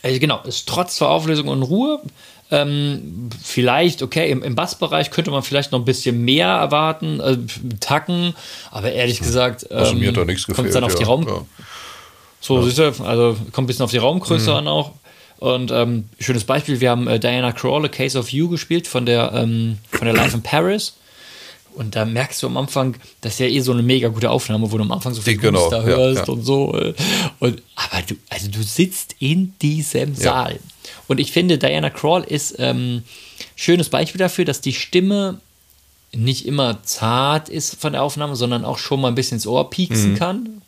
Also 0.04 0.20
genau, 0.20 0.42
ist 0.44 0.68
trotz 0.68 0.98
der 0.98 1.10
Auflösung 1.10 1.48
und 1.48 1.64
Ruhe. 1.64 2.02
Ähm, 2.52 3.30
vielleicht, 3.44 4.02
okay, 4.02 4.32
im, 4.32 4.42
im 4.42 4.56
Bassbereich 4.56 5.12
könnte 5.12 5.30
man 5.30 5.44
vielleicht 5.44 5.72
noch 5.72 5.80
ein 5.80 5.86
bisschen 5.86 6.24
mehr 6.24 6.48
erwarten, 6.48 7.20
äh, 7.20 7.38
Tacken, 7.80 8.34
aber 8.72 8.92
ehrlich 8.92 9.20
gesagt, 9.20 9.68
ähm, 9.70 9.78
also 9.78 9.94
mir 9.94 10.08
hat 10.08 10.18
da 10.18 10.26
nichts 10.26 10.48
gefehlt, 10.48 10.66
kommt 10.66 10.76
dann 10.76 10.84
auf 10.84 10.96
die 10.96 11.04
Raum. 11.04 11.28
Ja. 11.28 11.46
So, 12.42 12.58
ja. 12.58 12.64
siehst 12.64 12.80
du, 12.80 13.04
also 13.04 13.38
kommt 13.52 13.66
ein 13.66 13.68
bisschen 13.68 13.86
auf 13.86 13.92
die 13.92 13.98
Raumgröße 13.98 14.50
mhm. 14.50 14.58
an 14.58 14.68
auch. 14.68 14.94
Und 15.38 15.72
ähm, 15.72 16.10
schönes 16.20 16.44
Beispiel, 16.44 16.82
wir 16.82 16.90
haben 16.90 17.08
äh, 17.08 17.20
Diana 17.20 17.52
Crawl, 17.52 17.86
A 17.86 17.88
Case 17.88 18.18
of 18.18 18.30
You 18.30 18.50
gespielt 18.50 18.88
von 18.88 19.06
der, 19.06 19.32
ähm, 19.34 19.78
von 19.92 20.06
der 20.06 20.14
Live 20.14 20.34
in 20.34 20.42
Paris. 20.42 20.96
Und 21.80 21.96
da 21.96 22.04
merkst 22.04 22.44
du 22.44 22.48
am 22.48 22.58
Anfang, 22.58 22.98
das 23.22 23.36
ist 23.36 23.40
ja 23.40 23.46
eh 23.46 23.62
so 23.62 23.72
eine 23.72 23.82
mega 23.82 24.10
gute 24.10 24.30
Aufnahme, 24.30 24.70
wo 24.70 24.78
du 24.78 24.84
am 24.84 24.92
Anfang 24.92 25.14
so 25.14 25.22
viel 25.22 25.38
genau, 25.38 25.70
da 25.70 25.82
hörst 25.82 26.20
ja, 26.20 26.26
ja. 26.26 26.34
und 26.34 26.44
so. 26.44 26.78
Äh. 26.78 26.94
Und, 27.40 27.64
aber 27.74 28.02
du, 28.06 28.16
also 28.28 28.50
du 28.50 28.62
sitzt 28.64 29.16
in 29.20 29.54
diesem 29.62 30.14
Saal. 30.14 30.56
Ja. 30.56 30.60
Und 31.08 31.22
ich 31.22 31.32
finde, 31.32 31.58
Diana 31.58 31.90
Crawl 31.90 32.26
ist 32.26 32.56
ähm, 32.60 33.04
schönes 33.56 33.88
Beispiel 33.88 34.20
dafür, 34.20 34.44
dass 34.44 34.60
die 34.60 34.74
Stimme 34.74 35.40
nicht 36.12 36.46
immer 36.46 36.84
zart 36.84 37.48
ist 37.48 37.80
von 37.80 37.94
der 37.94 38.04
Aufnahme, 38.04 38.36
sondern 38.36 38.66
auch 38.66 38.78
schon 38.78 39.00
mal 39.00 39.08
ein 39.08 39.16
bisschen 39.16 39.38
ins 39.38 39.48
Ohr 39.48 39.70
pieksen 39.70 40.12
mhm. 40.12 40.18
kann. 40.18 40.62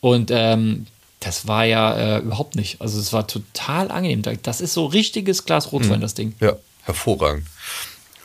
Und 0.00 0.30
ähm, 0.32 0.86
das 1.18 1.48
war 1.48 1.64
ja 1.64 2.18
äh, 2.18 2.20
überhaupt 2.20 2.54
nicht. 2.54 2.80
Also 2.80 3.00
es 3.00 3.12
war 3.12 3.26
total 3.26 3.90
angenehm. 3.90 4.22
Das 4.44 4.60
ist 4.60 4.72
so 4.72 4.86
richtiges 4.86 5.46
Glas 5.46 5.72
Rotwein, 5.72 5.98
mhm. 5.98 6.02
das 6.02 6.14
Ding. 6.14 6.36
Ja, 6.38 6.52
hervorragend. 6.84 7.48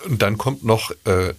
Und 0.05 0.21
dann 0.21 0.37
kommt 0.37 0.63
noch 0.63 0.91
äh, 1.05 1.33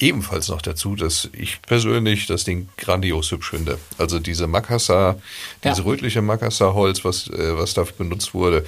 ebenfalls 0.00 0.48
noch 0.48 0.62
dazu, 0.62 0.96
dass 0.96 1.28
ich 1.32 1.60
persönlich 1.62 2.26
das 2.26 2.44
Ding 2.44 2.68
grandios 2.76 3.30
hübsch 3.30 3.50
finde. 3.50 3.78
Also 3.98 4.18
diese 4.18 4.46
Makassar, 4.46 5.20
ja. 5.64 5.72
rötliche 5.72 6.22
Makassar-Holz, 6.22 7.04
was, 7.04 7.28
äh, 7.28 7.56
was 7.56 7.74
dafür 7.74 7.96
benutzt 7.98 8.34
wurde, 8.34 8.64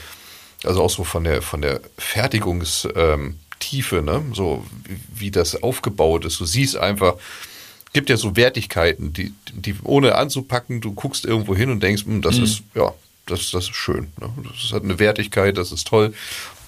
also 0.65 0.83
auch 0.83 0.91
so 0.91 1.05
von 1.05 1.25
der, 1.25 1.43
von 1.43 1.63
der 1.63 1.81
Fertigungstiefe, 1.99 4.03
ne? 4.03 4.23
so 4.33 4.65
wie, 4.85 5.01
wie, 5.15 5.31
das 5.31 5.63
aufgebaut 5.63 6.25
ist. 6.25 6.41
Du 6.41 6.45
siehst 6.45 6.77
einfach, 6.77 7.15
gibt 7.93 8.11
ja 8.11 8.17
so 8.17 8.37
Wertigkeiten, 8.37 9.13
die, 9.13 9.33
die 9.53 9.75
ohne 9.83 10.15
anzupacken, 10.15 10.81
du 10.81 10.93
guckst 10.93 11.25
irgendwo 11.25 11.57
hin 11.57 11.71
und 11.71 11.83
denkst, 11.83 12.05
hm, 12.05 12.23
das 12.23 12.39
mhm. 12.39 12.45
ist, 12.45 12.63
ja, 12.75 12.93
das, 13.27 13.51
das 13.51 13.65
ist 13.65 13.75
schön. 13.75 14.13
Ne? 14.21 14.31
Das 14.45 14.73
hat 14.73 14.85
eine 14.85 14.99
Wertigkeit, 14.99 15.57
das 15.57 15.73
ist 15.73 15.89
toll. 15.89 16.15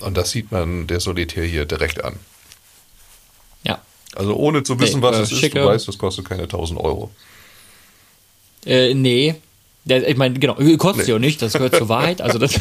Und 0.01 0.17
das 0.17 0.31
sieht 0.31 0.53
man 0.53 0.87
der 0.87 1.01
Solitär 1.01 1.45
hier 1.45 1.65
direkt 1.65 2.05
an. 2.05 2.19
Also 4.17 4.35
ohne 4.35 4.63
zu 4.63 4.79
wissen, 4.81 5.01
nee, 5.01 5.07
was 5.07 5.17
äh, 5.17 5.23
es 5.23 5.33
ist, 5.33 5.55
du 5.55 5.65
weißt, 5.65 5.89
das 5.89 5.99
kostet 5.99 6.25
keine 6.25 6.43
1000 6.43 6.81
Euro. 6.81 7.11
Äh, 8.67 8.95
nee. 8.95 9.35
Ich 9.87 10.17
meine, 10.17 10.39
genau, 10.39 10.55
kostet 10.79 11.07
nee. 11.07 11.13
ja 11.13 11.19
nicht, 11.19 11.43
das 11.43 11.53
gehört 11.53 11.77
zur 11.77 11.91
Wahrheit. 11.91 12.23
Also 12.23 12.39
das, 12.39 12.55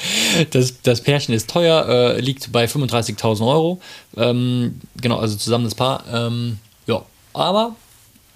das, 0.50 0.80
das 0.80 1.02
Pärchen 1.02 1.34
ist 1.34 1.50
teuer, 1.50 1.86
äh, 1.86 2.20
liegt 2.20 2.52
bei 2.52 2.64
35.000 2.64 3.46
Euro. 3.46 3.80
Ähm, 4.16 4.80
genau, 5.00 5.18
also 5.18 5.36
zusammen 5.36 5.64
das 5.64 5.74
Paar. 5.74 6.04
Ähm, 6.10 6.58
ja, 6.86 7.04
aber 7.34 7.76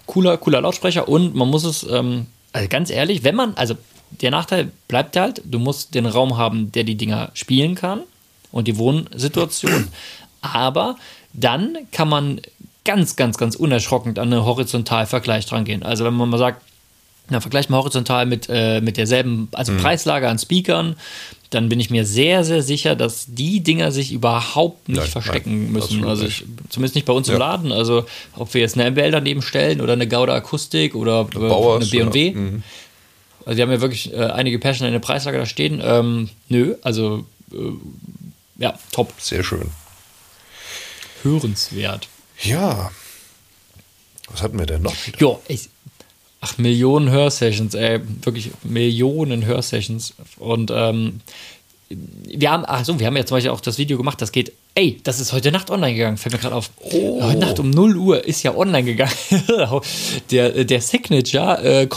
cooler, 0.05 0.37
cooler 0.37 0.61
Lautsprecher 0.61 1.07
und 1.07 1.33
man 1.33 1.49
muss 1.49 1.63
es, 1.63 1.83
ähm, 1.89 2.27
also 2.53 2.67
ganz 2.69 2.91
ehrlich, 2.91 3.23
wenn 3.23 3.35
man, 3.35 3.55
also 3.55 3.75
der 4.21 4.31
Nachteil 4.31 4.71
bleibt 4.87 5.17
halt, 5.17 5.41
du 5.43 5.57
musst 5.57 5.95
den 5.95 6.05
Raum 6.05 6.37
haben, 6.37 6.71
der 6.71 6.83
die 6.83 6.95
Dinger 6.95 7.31
spielen 7.33 7.73
kann 7.75 8.03
und 8.51 8.67
die 8.67 8.77
Wohnsituation. 8.77 9.87
Aber 10.41 10.97
dann 11.33 11.77
kann 11.91 12.07
man 12.07 12.41
ganz, 12.85 13.15
ganz, 13.15 13.37
ganz 13.37 13.55
unerschrocken 13.55 14.17
an 14.17 14.31
einen 14.31 14.45
Horizontalvergleich 14.45 15.45
dran 15.45 15.65
gehen. 15.65 15.83
Also 15.83 16.05
wenn 16.05 16.13
man 16.13 16.29
mal 16.29 16.37
sagt, 16.37 16.61
na, 17.29 17.41
vergleicht 17.41 17.69
mal 17.69 17.77
horizontal 17.77 18.25
mit, 18.25 18.47
äh, 18.49 18.81
mit 18.81 18.97
derselben, 18.97 19.49
also 19.51 19.71
mhm. 19.71 19.77
Preislage 19.77 20.29
an 20.29 20.37
Speakern, 20.37 20.95
dann 21.49 21.69
bin 21.69 21.79
ich 21.79 21.89
mir 21.89 22.05
sehr, 22.05 22.43
sehr 22.43 22.61
sicher, 22.61 22.95
dass 22.95 23.25
die 23.27 23.61
Dinger 23.61 23.91
sich 23.91 24.11
überhaupt 24.11 24.89
nicht 24.89 24.99
nein, 24.99 25.07
verstecken 25.07 25.63
nein, 25.63 25.71
müssen. 25.71 26.05
Also 26.05 26.25
ich, 26.25 26.45
zumindest 26.69 26.95
nicht 26.95 27.05
bei 27.05 27.13
uns 27.13 27.27
ja. 27.27 27.33
im 27.33 27.39
Laden. 27.39 27.71
Also 27.71 28.05
ob 28.35 28.53
wir 28.53 28.61
jetzt 28.61 28.77
eine 28.77 28.91
MBL 28.91 29.11
daneben 29.11 29.41
stellen 29.41 29.81
oder 29.81 29.93
eine 29.93 30.07
Gauda 30.07 30.35
Akustik 30.35 30.95
oder 30.95 31.23
Bauers, 31.25 31.91
eine 31.91 32.05
B&W. 32.11 32.27
Ja. 32.27 32.33
Mhm. 32.33 32.63
Also 33.45 33.57
wir 33.57 33.63
haben 33.63 33.71
ja 33.71 33.81
wirklich 33.81 34.13
äh, 34.13 34.17
einige 34.17 34.59
Passion 34.59 34.87
in 34.87 34.93
der 34.93 34.99
Preislage 34.99 35.37
da 35.37 35.45
stehen. 35.45 35.81
Ähm, 35.83 36.29
nö, 36.49 36.75
also 36.81 37.25
äh, 37.51 37.57
ja, 38.57 38.77
top. 38.91 39.13
Sehr 39.19 39.43
schön. 39.43 39.69
Hörenswert. 41.23 42.07
Ja. 42.43 42.91
Was 44.29 44.41
hatten 44.41 44.57
wir 44.57 44.65
denn 44.65 44.81
noch? 44.81 44.95
Ja, 45.19 45.37
ich, 45.47 45.69
ach, 46.41 46.57
Millionen 46.57 47.09
Hörsessions, 47.09 47.73
ey, 47.73 48.01
wirklich 48.23 48.51
Millionen 48.63 49.45
Hörsessions. 49.45 50.13
Und 50.37 50.71
ähm, 50.73 51.21
wir 51.89 52.51
haben, 52.51 52.63
ach 52.65 52.83
so, 52.83 52.99
wir 52.99 53.07
haben 53.07 53.15
ja 53.15 53.25
zum 53.25 53.37
Beispiel 53.37 53.51
auch 53.51 53.61
das 53.61 53.77
Video 53.77 53.97
gemacht, 53.97 54.21
das 54.21 54.31
geht, 54.31 54.51
ey, 54.73 54.99
das 55.03 55.19
ist 55.19 55.33
heute 55.33 55.51
Nacht 55.51 55.69
online 55.69 55.93
gegangen, 55.93 56.17
fällt 56.17 56.33
mir 56.33 56.39
gerade 56.39 56.55
auf. 56.55 56.71
Oh. 56.79 57.21
Heute 57.23 57.39
Nacht 57.39 57.59
um 57.59 57.69
0 57.69 57.95
Uhr 57.95 58.25
ist 58.25 58.43
ja 58.43 58.55
online 58.55 58.83
gegangen. 58.83 59.13
der, 60.31 60.65
der 60.65 60.81
Signature 60.81 61.63
äh, 61.63 61.87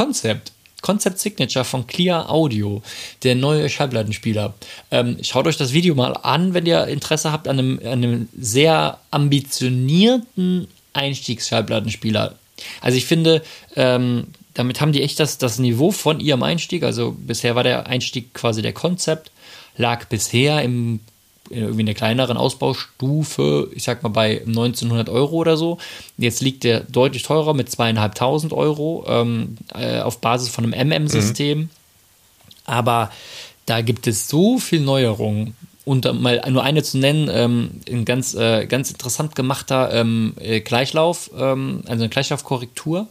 Concept. 0.83 1.19
Signature 1.19 1.64
von 1.64 1.87
Clear 1.87 2.31
Audio, 2.31 2.83
der 3.23 3.35
neue 3.35 3.69
Schallplattenspieler. 3.69 4.55
Ähm, 4.91 5.19
schaut 5.23 5.47
euch 5.47 5.57
das 5.57 5.73
Video 5.73 5.95
mal 5.95 6.12
an, 6.12 6.55
wenn 6.55 6.67
ihr 6.67 6.87
Interesse 6.87 7.33
habt 7.33 7.49
an 7.49 7.59
einem, 7.59 7.79
an 7.81 8.05
einem 8.05 8.29
sehr 8.38 8.99
ambitionierten 9.11 10.69
Einstiegsschallplattenspieler. 10.93 12.35
Also 12.81 12.99
ich 12.99 13.07
finde, 13.07 13.43
ähm, 13.77 14.29
damit 14.55 14.81
haben 14.81 14.93
die 14.93 15.03
echt 15.03 15.21
das, 15.21 15.38
das 15.38 15.59
Niveau 15.59 15.91
von 15.91 16.21
ihrem 16.21 16.43
Einstieg, 16.43 16.83
also 16.83 17.14
bisher 17.17 17.55
war 17.55 17.62
der 17.62 17.87
Einstieg 17.87 18.35
quasi 18.35 18.62
der 18.62 18.73
Konzept, 18.73 19.31
lag 19.77 20.07
bisher 20.07 20.62
im 20.62 21.01
irgendwie 21.50 21.80
in 21.80 21.87
der 21.87 21.94
kleineren 21.94 22.37
Ausbaustufe, 22.37 23.70
ich 23.74 23.84
sag 23.84 24.02
mal 24.02 24.08
bei 24.08 24.42
1900 24.46 25.08
Euro 25.08 25.37
oder 25.37 25.56
so. 25.56 25.78
Jetzt 26.16 26.40
liegt 26.40 26.64
der 26.64 26.80
deutlich 26.80 27.22
teurer 27.22 27.54
mit 27.54 27.70
zweieinhalbtausend 27.70 28.52
Euro 28.52 29.04
ähm, 29.08 29.56
äh, 29.74 30.00
auf 30.00 30.20
Basis 30.20 30.48
von 30.48 30.64
einem 30.64 30.88
MM-System. 30.88 31.58
Mhm. 31.58 31.70
Aber 32.64 33.11
da 33.66 33.80
gibt 33.80 34.06
es 34.06 34.28
so 34.28 34.58
viel 34.58 34.80
Neuerungen. 34.80 35.54
Und 35.84 36.04
um 36.04 36.20
mal 36.20 36.42
nur 36.50 36.62
eine 36.62 36.82
zu 36.82 36.98
nennen, 36.98 37.30
ähm, 37.32 37.70
ein 37.88 38.04
ganz, 38.04 38.34
äh, 38.34 38.66
ganz 38.66 38.90
interessant 38.90 39.34
gemachter 39.34 39.90
ähm, 39.94 40.34
äh, 40.38 40.61
Gleichlauf, 40.61 41.30
ähm, 41.34 41.82
also 41.87 42.02
eine 42.02 42.11
Gleichlaufkorrektur 42.11 43.08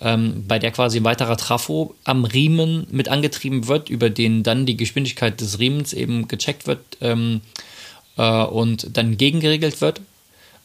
ähm, 0.00 0.44
bei 0.48 0.58
der 0.58 0.70
quasi 0.70 0.98
ein 0.98 1.04
weiterer 1.04 1.36
Trafo 1.36 1.94
am 2.04 2.24
Riemen 2.24 2.86
mit 2.90 3.08
angetrieben 3.08 3.68
wird, 3.68 3.90
über 3.90 4.10
den 4.10 4.42
dann 4.42 4.66
die 4.66 4.76
Geschwindigkeit 4.76 5.40
des 5.40 5.58
Riemens 5.58 5.92
eben 5.92 6.28
gecheckt 6.28 6.66
wird 6.66 6.80
ähm, 7.00 7.40
äh, 8.16 8.44
und 8.44 8.96
dann 8.96 9.16
gegengeregelt 9.16 9.80
wird. 9.80 10.00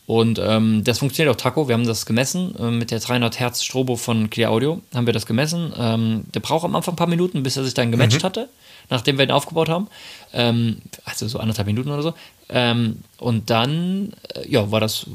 Und 0.07 0.39
ähm, 0.41 0.85
das 0.85 0.99
funktioniert 0.99 1.35
auch 1.35 1.39
Taco. 1.39 1.67
Wir 1.67 1.73
haben 1.73 1.85
das 1.85 2.05
gemessen 2.05 2.55
äh, 2.57 2.71
mit 2.71 2.91
der 2.91 2.99
300 2.99 3.39
Hertz 3.41 3.61
Strobo 3.61 3.97
von 3.97 4.29
Clear 4.29 4.51
Audio. 4.51 4.81
Haben 4.95 5.05
wir 5.05 5.11
das 5.11 5.25
gemessen. 5.25 5.73
Ähm, 5.77 6.23
der 6.33 6.39
braucht 6.39 6.63
am 6.63 6.73
Anfang 6.77 6.93
ein 6.93 6.97
paar 6.97 7.07
Minuten, 7.07 7.43
bis 7.43 7.57
er 7.57 7.65
sich 7.65 7.73
dann 7.73 7.91
gematcht 7.91 8.21
mhm. 8.21 8.25
hatte, 8.25 8.49
nachdem 8.89 9.17
wir 9.17 9.25
ihn 9.25 9.31
aufgebaut 9.31 9.67
haben. 9.67 9.89
Ähm, 10.31 10.77
also 11.03 11.27
so 11.27 11.39
anderthalb 11.39 11.67
Minuten 11.67 11.91
oder 11.91 12.03
so. 12.03 12.13
Ähm, 12.47 12.99
und 13.17 13.49
dann, 13.49 14.13
äh, 14.33 14.49
ja, 14.49 14.71
war 14.71 14.79
das 14.79 15.07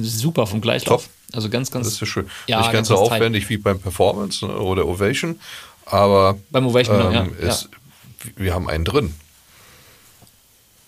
super 0.00 0.48
vom 0.48 0.60
Gleichlauf. 0.60 1.04
Top. 1.04 1.12
Also 1.32 1.48
ganz, 1.48 1.70
ganz. 1.70 1.86
Das 1.86 1.94
ist 1.94 2.00
ja 2.00 2.06
schön. 2.06 2.30
Ja, 2.46 2.58
Nicht 2.58 2.72
ganz, 2.72 2.88
ganz 2.88 2.88
so 2.88 2.96
aufwendig 2.96 3.44
tight. 3.44 3.50
wie 3.50 3.56
beim 3.58 3.80
Performance 3.80 4.46
ne, 4.46 4.56
oder 4.56 4.86
Ovation, 4.86 5.40
aber 5.86 6.38
beim 6.50 6.66
Ovation, 6.66 7.00
ähm, 7.14 7.32
ja, 7.40 7.48
ist, 7.48 7.68
ja. 8.24 8.30
wir 8.36 8.54
haben 8.54 8.68
einen 8.68 8.84
drin. 8.84 9.14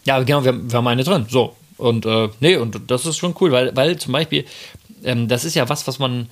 Ja, 0.05 0.23
genau, 0.23 0.45
wir, 0.45 0.71
wir 0.71 0.77
haben 0.77 0.87
eine 0.87 1.05
drin. 1.05 1.27
So. 1.29 1.57
Und 1.77 2.07
äh, 2.07 2.29
nee, 2.41 2.57
und 2.57 2.91
das 2.91 3.07
ist 3.07 3.17
schon 3.17 3.35
cool, 3.41 3.53
weil, 3.53 3.75
weil 3.75 3.99
zum 3.99 4.13
Beispiel, 4.13 4.45
ähm, 5.03 5.29
das 5.29 5.45
ist 5.45 5.55
ja 5.55 5.69
was, 5.69 5.87
was 5.87 5.99
man. 5.99 6.29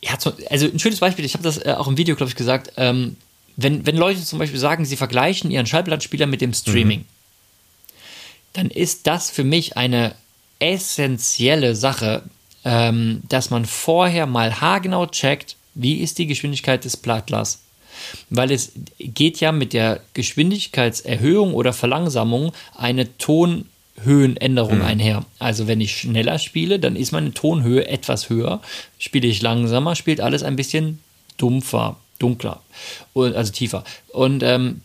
Ja, 0.00 0.12
also 0.50 0.66
ein 0.66 0.78
schönes 0.78 1.00
Beispiel, 1.00 1.24
ich 1.24 1.34
habe 1.34 1.44
das 1.44 1.58
äh, 1.58 1.74
auch 1.76 1.88
im 1.88 1.96
Video, 1.96 2.14
glaube 2.14 2.30
ich, 2.30 2.36
gesagt. 2.36 2.72
Ähm, 2.76 3.16
wenn, 3.56 3.86
wenn 3.86 3.96
Leute 3.96 4.22
zum 4.22 4.38
Beispiel 4.38 4.58
sagen, 4.58 4.84
sie 4.84 4.96
vergleichen 4.96 5.50
ihren 5.50 5.66
Schallplattenspieler 5.66 6.26
mit 6.26 6.40
dem 6.40 6.52
Streaming, 6.52 7.00
mhm. 7.00 7.04
dann 8.52 8.70
ist 8.70 9.06
das 9.06 9.30
für 9.30 9.44
mich 9.44 9.76
eine 9.76 10.14
essentielle 10.58 11.76
Sache, 11.76 12.22
ähm, 12.64 13.22
dass 13.28 13.50
man 13.50 13.64
vorher 13.64 14.26
mal 14.26 14.60
haargenau 14.60 15.06
checkt, 15.06 15.56
wie 15.74 15.96
ist 15.96 16.18
die 16.18 16.26
Geschwindigkeit 16.26 16.84
des 16.84 16.96
Plattlers. 16.96 17.60
Weil 18.30 18.50
es 18.50 18.72
geht 18.98 19.40
ja 19.40 19.52
mit 19.52 19.72
der 19.72 20.00
Geschwindigkeitserhöhung 20.14 21.54
oder 21.54 21.72
Verlangsamung 21.72 22.52
eine 22.76 23.16
Tonhöhenänderung 23.18 24.78
mhm. 24.78 24.84
einher. 24.84 25.24
Also 25.38 25.66
wenn 25.68 25.80
ich 25.80 25.96
schneller 25.96 26.38
spiele, 26.38 26.78
dann 26.78 26.96
ist 26.96 27.12
meine 27.12 27.32
Tonhöhe 27.32 27.86
etwas 27.86 28.30
höher. 28.30 28.60
Spiele 28.98 29.28
ich 29.28 29.42
langsamer, 29.42 29.94
spielt 29.94 30.20
alles 30.20 30.42
ein 30.42 30.56
bisschen 30.56 31.00
dumpfer, 31.36 31.96
dunkler, 32.18 32.62
und, 33.12 33.34
also 33.34 33.52
tiefer. 33.52 33.84
Und 34.08 34.42
ähm, 34.42 34.80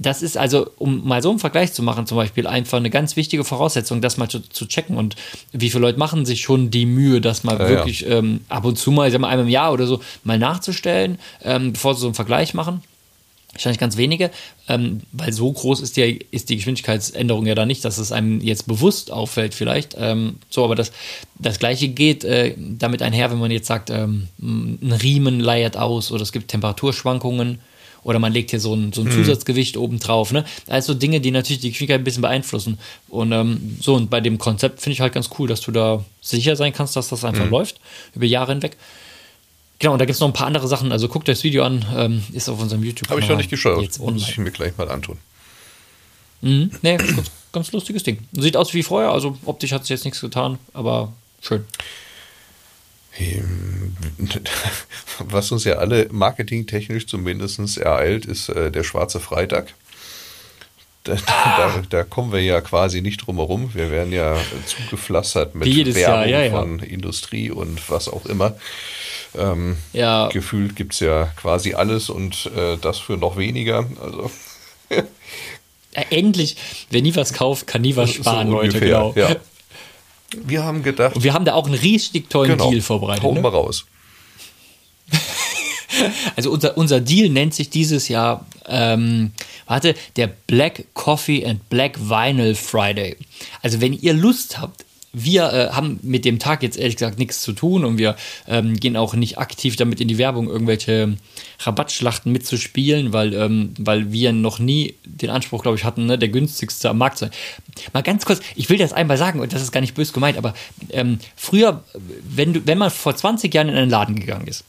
das 0.00 0.22
ist 0.22 0.38
also, 0.38 0.66
um 0.78 1.06
mal 1.06 1.22
so 1.22 1.28
einen 1.28 1.38
Vergleich 1.38 1.74
zu 1.74 1.82
machen, 1.82 2.06
zum 2.06 2.16
Beispiel 2.16 2.46
einfach 2.46 2.78
eine 2.78 2.88
ganz 2.88 3.16
wichtige 3.16 3.44
Voraussetzung, 3.44 4.00
das 4.00 4.16
mal 4.16 4.30
zu, 4.30 4.40
zu 4.40 4.66
checken. 4.66 4.96
Und 4.96 5.14
wie 5.52 5.68
viele 5.68 5.82
Leute 5.82 5.98
machen 5.98 6.24
sich 6.24 6.40
schon 6.40 6.70
die 6.70 6.86
Mühe, 6.86 7.20
das 7.20 7.44
mal 7.44 7.58
ja, 7.58 7.68
wirklich 7.68 8.00
ja. 8.00 8.18
Ähm, 8.18 8.40
ab 8.48 8.64
und 8.64 8.78
zu 8.78 8.92
mal, 8.92 9.08
ich 9.08 9.12
sag 9.12 9.20
mal, 9.20 9.28
einmal 9.28 9.44
im 9.44 9.52
Jahr 9.52 9.74
oder 9.74 9.86
so, 9.86 10.00
mal 10.24 10.38
nachzustellen, 10.38 11.18
ähm, 11.44 11.74
bevor 11.74 11.94
sie 11.94 12.00
so 12.00 12.06
einen 12.06 12.14
Vergleich 12.14 12.54
machen. 12.54 12.82
Wahrscheinlich 13.52 13.80
ganz 13.80 13.98
wenige, 13.98 14.30
ähm, 14.68 15.02
weil 15.12 15.34
so 15.34 15.52
groß 15.52 15.82
ist 15.82 15.98
die, 15.98 16.24
ist 16.30 16.48
die 16.48 16.56
Geschwindigkeitsänderung 16.56 17.44
ja 17.44 17.54
da 17.54 17.66
nicht, 17.66 17.84
dass 17.84 17.98
es 17.98 18.10
einem 18.10 18.40
jetzt 18.40 18.66
bewusst 18.66 19.10
auffällt, 19.10 19.54
vielleicht. 19.54 19.96
Ähm, 19.98 20.36
so, 20.48 20.64
aber 20.64 20.76
das, 20.76 20.92
das 21.38 21.58
Gleiche 21.58 21.88
geht 21.88 22.24
äh, 22.24 22.54
damit 22.56 23.02
einher, 23.02 23.30
wenn 23.30 23.38
man 23.38 23.50
jetzt 23.50 23.66
sagt, 23.66 23.90
ähm, 23.90 24.28
ein 24.40 24.98
Riemen 25.02 25.40
leiert 25.40 25.76
aus 25.76 26.10
oder 26.10 26.22
es 26.22 26.32
gibt 26.32 26.48
Temperaturschwankungen 26.48 27.58
oder 28.02 28.18
man 28.18 28.32
legt 28.32 28.50
hier 28.50 28.60
so 28.60 28.74
ein, 28.74 28.92
so 28.92 29.02
ein 29.02 29.08
mhm. 29.08 29.12
Zusatzgewicht 29.12 29.76
oben 29.76 29.98
drauf. 29.98 30.32
Ne? 30.32 30.44
Also 30.68 30.94
Dinge, 30.94 31.20
die 31.20 31.30
natürlich 31.30 31.60
die 31.60 31.70
Geschwindigkeit 31.70 32.00
ein 32.00 32.04
bisschen 32.04 32.22
beeinflussen. 32.22 32.78
Und 33.08 33.32
ähm, 33.32 33.78
so, 33.80 33.94
und 33.94 34.10
bei 34.10 34.20
dem 34.20 34.38
Konzept 34.38 34.80
finde 34.80 34.94
ich 34.94 35.00
halt 35.00 35.12
ganz 35.12 35.30
cool, 35.38 35.48
dass 35.48 35.60
du 35.60 35.70
da 35.72 36.04
sicher 36.20 36.56
sein 36.56 36.72
kannst, 36.72 36.96
dass 36.96 37.08
das 37.08 37.24
einfach 37.24 37.44
mhm. 37.44 37.50
läuft, 37.50 37.80
über 38.14 38.26
Jahre 38.26 38.52
hinweg. 38.52 38.76
Genau, 39.78 39.94
und 39.94 39.98
da 39.98 40.04
gibt 40.04 40.14
es 40.14 40.20
noch 40.20 40.28
ein 40.28 40.34
paar 40.34 40.46
andere 40.46 40.68
Sachen. 40.68 40.92
Also 40.92 41.08
guckt 41.08 41.28
euch 41.28 41.36
das 41.38 41.44
Video 41.44 41.64
an, 41.64 41.84
ähm, 41.96 42.22
ist 42.32 42.48
auf 42.48 42.60
unserem 42.60 42.82
YouTube-Kanal. 42.84 43.16
Habe 43.16 43.24
ich 43.24 43.30
noch 43.30 43.38
nicht 43.38 43.50
geschaut. 43.50 43.82
Jetzt 43.82 43.98
Muss 43.98 44.28
ich 44.28 44.38
mir 44.38 44.50
gleich 44.50 44.76
mal 44.76 44.90
antun. 44.90 45.18
Mhm. 46.42 46.70
Nee, 46.82 46.96
ganz, 46.98 47.30
ganz 47.52 47.72
lustiges 47.72 48.02
Ding. 48.02 48.18
Sieht 48.32 48.56
aus 48.56 48.74
wie 48.74 48.82
vorher, 48.82 49.10
also 49.10 49.38
optisch 49.46 49.72
hat 49.72 49.82
es 49.82 49.88
jetzt 49.88 50.04
nichts 50.04 50.20
getan, 50.20 50.58
aber 50.74 51.12
schön. 51.40 51.64
Ähm, 53.18 53.96
was 55.18 55.50
uns 55.52 55.64
ja 55.64 55.74
alle 55.74 56.08
marketingtechnisch 56.10 57.06
zumindest 57.06 57.78
ereilt, 57.78 58.24
ist 58.26 58.48
äh, 58.48 58.70
der 58.70 58.84
schwarze 58.84 59.20
Freitag. 59.20 59.74
Da, 61.04 61.14
ah. 61.26 61.56
da, 61.56 61.82
da, 61.88 62.04
kommen 62.04 62.30
wir 62.30 62.42
ja 62.42 62.60
quasi 62.60 63.00
nicht 63.00 63.26
drum 63.26 63.36
herum. 63.36 63.70
Wir 63.72 63.90
werden 63.90 64.12
ja 64.12 64.36
zugepflastert 64.66 65.54
mit 65.54 65.66
Werbung 65.66 65.96
Jahr, 65.96 66.26
ja, 66.26 66.42
ja. 66.42 66.50
von 66.50 66.80
Industrie 66.80 67.50
und 67.50 67.88
was 67.88 68.08
auch 68.08 68.26
immer. 68.26 68.56
Ähm, 69.36 69.76
ja. 69.92 70.28
Gefühlt 70.28 70.76
gibt 70.76 70.92
es 70.92 71.00
ja 71.00 71.26
quasi 71.36 71.72
alles 71.72 72.10
und 72.10 72.50
äh, 72.54 72.76
das 72.76 72.98
für 72.98 73.16
noch 73.16 73.38
weniger. 73.38 73.86
Also. 74.02 74.30
endlich, 76.10 76.56
wer 76.90 77.02
nie 77.02 77.14
was 77.16 77.32
kauft, 77.32 77.66
kann 77.66 77.82
nie 77.82 77.96
was 77.96 78.12
sparen, 78.12 78.48
so 78.48 78.54
Leute. 78.54 78.80
Genau. 78.80 79.14
Wir 80.34 80.64
haben 80.64 80.82
gedacht. 80.82 81.16
Und 81.16 81.24
wir 81.24 81.34
haben 81.34 81.44
da 81.44 81.54
auch 81.54 81.66
einen 81.66 81.74
richtig 81.74 82.30
tollen 82.30 82.52
genau, 82.52 82.70
Deal 82.70 82.80
vorbereitet. 82.80 83.24
Hauen 83.24 83.34
ne? 83.36 83.42
wir 83.42 83.50
raus. 83.50 83.86
Also 86.36 86.52
unser, 86.52 86.78
unser 86.78 87.00
Deal 87.00 87.28
nennt 87.28 87.52
sich 87.52 87.68
dieses 87.68 88.08
Jahr, 88.08 88.46
ähm, 88.66 89.32
warte, 89.66 89.94
der 90.16 90.28
Black 90.28 90.84
Coffee 90.94 91.44
and 91.44 91.68
Black 91.68 91.98
Vinyl 91.98 92.54
Friday. 92.54 93.16
Also 93.60 93.80
wenn 93.80 93.92
ihr 93.92 94.14
Lust 94.14 94.60
habt, 94.60 94.84
wir 95.12 95.52
äh, 95.52 95.68
haben 95.70 95.98
mit 96.02 96.24
dem 96.24 96.38
Tag 96.38 96.62
jetzt 96.62 96.78
ehrlich 96.78 96.96
gesagt 96.96 97.18
nichts 97.18 97.42
zu 97.42 97.52
tun 97.52 97.84
und 97.84 97.98
wir 97.98 98.16
ähm, 98.46 98.78
gehen 98.78 98.96
auch 98.96 99.14
nicht 99.14 99.38
aktiv 99.38 99.74
damit 99.76 100.00
in 100.00 100.06
die 100.06 100.18
Werbung, 100.18 100.48
irgendwelche 100.48 101.16
Rabattschlachten 101.58 102.30
mitzuspielen, 102.30 103.12
weil, 103.12 103.34
ähm, 103.34 103.74
weil 103.78 104.12
wir 104.12 104.32
noch 104.32 104.60
nie 104.60 104.94
den 105.04 105.30
Anspruch, 105.30 105.62
glaube 105.62 105.76
ich, 105.76 105.84
hatten, 105.84 106.06
ne, 106.06 106.16
der 106.16 106.28
günstigste 106.28 106.90
am 106.90 106.98
Markt 106.98 107.18
zu 107.18 107.24
sein. 107.24 107.34
Mal 107.92 108.02
ganz 108.02 108.24
kurz, 108.24 108.40
ich 108.54 108.70
will 108.70 108.78
das 108.78 108.92
einmal 108.92 109.16
sagen 109.16 109.40
und 109.40 109.52
das 109.52 109.62
ist 109.62 109.72
gar 109.72 109.80
nicht 109.80 109.94
böse 109.94 110.12
gemeint, 110.12 110.38
aber 110.38 110.54
ähm, 110.90 111.18
früher, 111.34 111.82
wenn, 111.94 112.52
du, 112.52 112.66
wenn 112.66 112.78
man 112.78 112.90
vor 112.90 113.16
20 113.16 113.52
Jahren 113.52 113.68
in 113.68 113.76
einen 113.76 113.90
Laden 113.90 114.14
gegangen 114.14 114.46
ist 114.46 114.64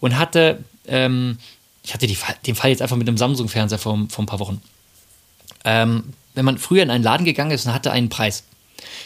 und 0.00 0.18
hatte, 0.18 0.64
ähm, 0.88 1.38
ich 1.84 1.94
hatte 1.94 2.08
die, 2.08 2.18
den 2.46 2.56
Fall 2.56 2.70
jetzt 2.70 2.82
einfach 2.82 2.96
mit 2.96 3.06
einem 3.06 3.18
Samsung-Fernseher 3.18 3.78
vor, 3.78 4.06
vor 4.08 4.24
ein 4.24 4.26
paar 4.26 4.40
Wochen, 4.40 4.60
ähm, 5.64 6.02
wenn 6.34 6.44
man 6.44 6.58
früher 6.58 6.82
in 6.82 6.90
einen 6.90 7.04
Laden 7.04 7.24
gegangen 7.24 7.52
ist 7.52 7.66
und 7.66 7.74
hatte 7.74 7.92
einen 7.92 8.08
Preis 8.08 8.44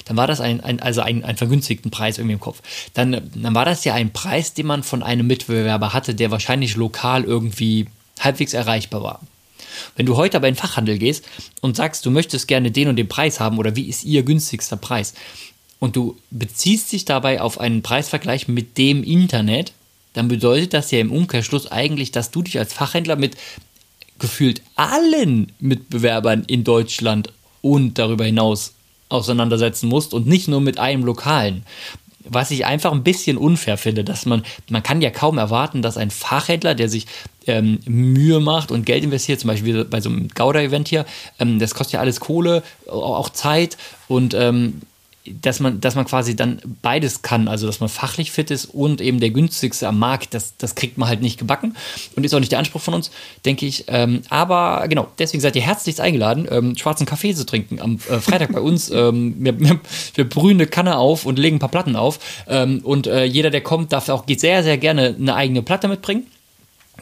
dann 0.04 0.16
war 0.16 0.26
das 0.26 0.40
ein, 0.40 0.60
ein 0.60 0.80
also 0.80 1.00
ein, 1.00 1.24
ein 1.24 1.36
vergünstigten 1.36 1.90
Preis 1.90 2.18
irgendwie 2.18 2.34
im 2.34 2.40
Kopf. 2.40 2.62
Dann, 2.94 3.30
dann 3.34 3.54
war 3.54 3.64
das 3.64 3.84
ja 3.84 3.94
ein 3.94 4.12
Preis, 4.12 4.54
den 4.54 4.66
man 4.66 4.82
von 4.82 5.02
einem 5.02 5.26
Mitbewerber 5.26 5.92
hatte, 5.92 6.14
der 6.14 6.30
wahrscheinlich 6.30 6.76
lokal 6.76 7.24
irgendwie 7.24 7.86
halbwegs 8.20 8.54
erreichbar 8.54 9.02
war. 9.02 9.20
Wenn 9.96 10.06
du 10.06 10.16
heute 10.16 10.36
aber 10.36 10.48
in 10.48 10.54
den 10.54 10.60
Fachhandel 10.60 10.98
gehst 10.98 11.24
und 11.60 11.76
sagst, 11.76 12.06
du 12.06 12.10
möchtest 12.10 12.48
gerne 12.48 12.70
den 12.70 12.88
und 12.88 12.96
den 12.96 13.08
Preis 13.08 13.40
haben 13.40 13.58
oder 13.58 13.76
wie 13.76 13.88
ist 13.88 14.04
ihr 14.04 14.22
günstigster 14.22 14.76
Preis 14.76 15.14
und 15.78 15.96
du 15.96 16.16
beziehst 16.30 16.92
dich 16.92 17.04
dabei 17.04 17.40
auf 17.40 17.58
einen 17.58 17.82
Preisvergleich 17.82 18.48
mit 18.48 18.78
dem 18.78 19.02
Internet, 19.02 19.72
dann 20.12 20.28
bedeutet 20.28 20.74
das 20.74 20.90
ja 20.90 21.00
im 21.00 21.12
Umkehrschluss 21.12 21.70
eigentlich, 21.70 22.12
dass 22.12 22.30
du 22.30 22.42
dich 22.42 22.58
als 22.58 22.72
Fachhändler 22.72 23.16
mit 23.16 23.36
gefühlt 24.18 24.62
allen 24.76 25.52
Mitbewerbern 25.58 26.44
in 26.46 26.64
Deutschland 26.64 27.32
und 27.62 27.98
darüber 27.98 28.24
hinaus 28.24 28.74
auseinandersetzen 29.08 29.88
musst 29.88 30.14
und 30.14 30.26
nicht 30.26 30.48
nur 30.48 30.60
mit 30.60 30.78
einem 30.78 31.04
lokalen. 31.04 31.64
Was 32.26 32.50
ich 32.50 32.64
einfach 32.64 32.92
ein 32.92 33.04
bisschen 33.04 33.36
unfair 33.36 33.76
finde, 33.76 34.02
dass 34.02 34.24
man, 34.24 34.44
man 34.70 34.82
kann 34.82 35.02
ja 35.02 35.10
kaum 35.10 35.36
erwarten, 35.36 35.82
dass 35.82 35.98
ein 35.98 36.10
Fachhändler, 36.10 36.74
der 36.74 36.88
sich 36.88 37.06
ähm, 37.46 37.80
Mühe 37.84 38.40
macht 38.40 38.70
und 38.70 38.86
Geld 38.86 39.04
investiert, 39.04 39.40
zum 39.40 39.48
Beispiel 39.48 39.84
bei 39.84 40.00
so 40.00 40.08
einem 40.08 40.28
Gouda-Event 40.28 40.88
hier, 40.88 41.04
ähm, 41.38 41.58
das 41.58 41.74
kostet 41.74 41.94
ja 41.94 42.00
alles 42.00 42.20
Kohle, 42.20 42.62
auch 42.86 43.28
Zeit 43.28 43.76
und 44.08 44.32
ähm, 44.32 44.80
dass 45.26 45.58
man, 45.58 45.80
dass 45.80 45.94
man 45.94 46.04
quasi 46.04 46.36
dann 46.36 46.60
beides 46.82 47.22
kann, 47.22 47.48
also 47.48 47.66
dass 47.66 47.80
man 47.80 47.88
fachlich 47.88 48.30
fit 48.30 48.50
ist 48.50 48.66
und 48.66 49.00
eben 49.00 49.20
der 49.20 49.30
günstigste 49.30 49.88
am 49.88 49.98
Markt, 49.98 50.34
das, 50.34 50.56
das 50.58 50.74
kriegt 50.74 50.98
man 50.98 51.08
halt 51.08 51.22
nicht 51.22 51.38
gebacken 51.38 51.74
und 52.14 52.24
ist 52.24 52.34
auch 52.34 52.40
nicht 52.40 52.52
der 52.52 52.58
Anspruch 52.58 52.82
von 52.82 52.92
uns, 52.92 53.10
denke 53.44 53.64
ich. 53.64 53.84
Ähm, 53.88 54.22
aber 54.28 54.86
genau, 54.88 55.08
deswegen 55.18 55.40
seid 55.40 55.56
ihr 55.56 55.62
herzlichst 55.62 56.00
eingeladen, 56.00 56.46
ähm, 56.50 56.76
schwarzen 56.76 57.06
Kaffee 57.06 57.34
zu 57.34 57.46
trinken 57.46 57.80
am 57.80 57.96
äh, 58.10 58.20
Freitag 58.20 58.52
bei 58.52 58.60
uns. 58.60 58.92
Ähm, 59.04 59.34
wir, 59.38 59.58
wir, 60.14 60.28
brühen 60.28 60.56
eine 60.56 60.66
Kanne 60.66 60.98
auf 60.98 61.26
und 61.26 61.38
legen 61.38 61.56
ein 61.56 61.58
paar 61.58 61.68
Platten 61.68 61.96
auf 61.96 62.20
ähm, 62.46 62.80
und 62.84 63.06
äh, 63.06 63.24
jeder, 63.24 63.50
der 63.50 63.60
kommt, 63.60 63.92
darf 63.92 64.08
auch 64.08 64.24
geht 64.24 64.40
sehr, 64.40 64.62
sehr 64.62 64.78
gerne 64.78 65.16
eine 65.18 65.34
eigene 65.34 65.62
Platte 65.62 65.88
mitbringen. 65.88 66.26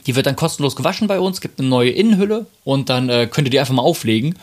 Die 0.07 0.17
wird 0.17 0.27
dann 0.27 0.37
kostenlos 0.37 0.77
gewaschen 0.77 1.07
bei 1.07 1.21
uns, 1.21 1.41
gibt 1.41 1.61
eine 1.61 1.69
neue 1.69 1.91
Innenhülle 1.91 2.47
und 2.65 2.89
dann 2.89 3.09
äh, 3.09 3.29
könnt 3.31 3.47
ihr 3.47 3.51
die 3.51 3.61
einfach 3.61 3.75
mal 3.75 3.83
auflegen. 3.83 4.39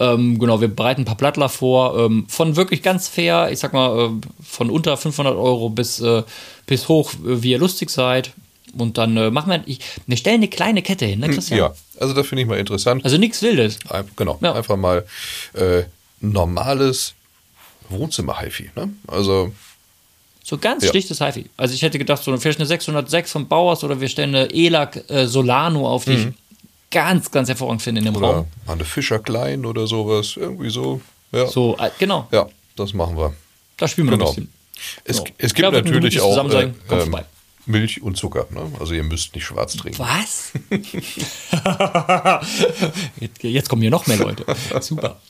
Ähm, 0.00 0.38
genau, 0.38 0.60
wir 0.60 0.68
bereiten 0.68 1.02
ein 1.02 1.04
paar 1.04 1.16
Plattler 1.16 1.48
vor, 1.48 1.98
ähm, 1.98 2.26
von 2.28 2.56
wirklich 2.56 2.82
ganz 2.82 3.08
fair, 3.08 3.50
ich 3.52 3.58
sag 3.58 3.72
mal, 3.72 4.06
äh, 4.06 4.10
von 4.42 4.70
unter 4.70 4.96
500 4.96 5.36
Euro 5.36 5.68
bis, 5.68 6.00
äh, 6.00 6.22
bis 6.66 6.88
hoch, 6.88 7.12
äh, 7.12 7.42
wie 7.42 7.52
ihr 7.52 7.58
lustig 7.58 7.90
seid. 7.90 8.32
Und 8.76 8.98
dann 8.98 9.16
äh, 9.16 9.30
machen 9.30 9.50
wir, 9.50 9.62
ich, 9.66 9.78
wir 10.06 10.16
stellen 10.16 10.36
eine 10.36 10.48
kleine 10.48 10.82
Kette 10.82 11.04
hin, 11.04 11.20
ne, 11.20 11.26
hm, 11.26 11.34
Christian? 11.34 11.58
Ja, 11.58 11.74
also 12.00 12.12
das 12.12 12.26
finde 12.26 12.42
ich 12.42 12.48
mal 12.48 12.58
interessant. 12.58 13.04
Also 13.04 13.18
nichts 13.18 13.40
Wildes. 13.42 13.78
Genau, 14.16 14.38
ja. 14.42 14.52
einfach 14.54 14.76
mal 14.76 15.04
äh, 15.52 15.84
normales 16.20 17.14
Wohnzimmer-HiFi. 17.88 18.70
Ne? 18.74 18.92
Also 19.06 19.52
so 20.44 20.58
ganz 20.58 20.84
ja. 20.84 20.90
schlichtes 20.90 21.20
HiFi. 21.20 21.46
Also 21.56 21.74
ich 21.74 21.82
hätte 21.82 21.98
gedacht, 21.98 22.22
so 22.22 22.36
vielleicht 22.36 22.60
eine 22.60 22.66
606 22.66 23.32
von 23.32 23.48
Bauers 23.48 23.82
oder 23.82 24.00
wir 24.00 24.08
stellen 24.08 24.34
eine 24.34 24.52
ELAC 24.52 25.10
äh, 25.10 25.26
Solano 25.26 25.88
auf, 25.88 26.04
die 26.04 26.18
mhm 26.18 26.34
ganz, 26.94 27.30
ganz 27.30 27.48
hervorragend 27.48 27.82
finde 27.82 27.98
in 27.98 28.06
dem 28.06 28.16
oder 28.16 28.28
Raum. 28.28 28.46
Anne 28.66 28.84
Fischer 28.84 29.18
Klein 29.18 29.66
oder 29.66 29.86
sowas. 29.86 30.36
Irgendwie 30.36 30.70
so. 30.70 31.02
Ja. 31.32 31.46
So, 31.46 31.76
äh, 31.78 31.90
genau. 31.98 32.28
Ja, 32.30 32.48
das 32.76 32.94
machen 32.94 33.18
wir. 33.18 33.34
Da 33.76 33.88
spielen 33.88 34.06
wir 34.06 34.12
genau. 34.12 34.30
ein 34.30 34.34
bisschen. 34.34 34.52
Es, 35.04 35.18
genau. 35.18 35.30
es 35.38 35.54
gibt 35.54 35.56
glaube, 35.56 35.82
natürlich 35.82 36.20
auch 36.20 36.50
äh, 36.50 36.70
ähm, 36.90 37.16
Milch 37.66 38.02
und 38.02 38.16
Zucker. 38.16 38.46
Ne? 38.50 38.70
Also 38.78 38.94
ihr 38.94 39.02
müsst 39.02 39.34
nicht 39.34 39.44
schwarz 39.44 39.76
trinken. 39.76 39.98
Was? 39.98 40.52
Jetzt 43.40 43.68
kommen 43.68 43.82
hier 43.82 43.90
noch 43.90 44.06
mehr 44.06 44.18
Leute. 44.18 44.44
Super. 44.80 45.20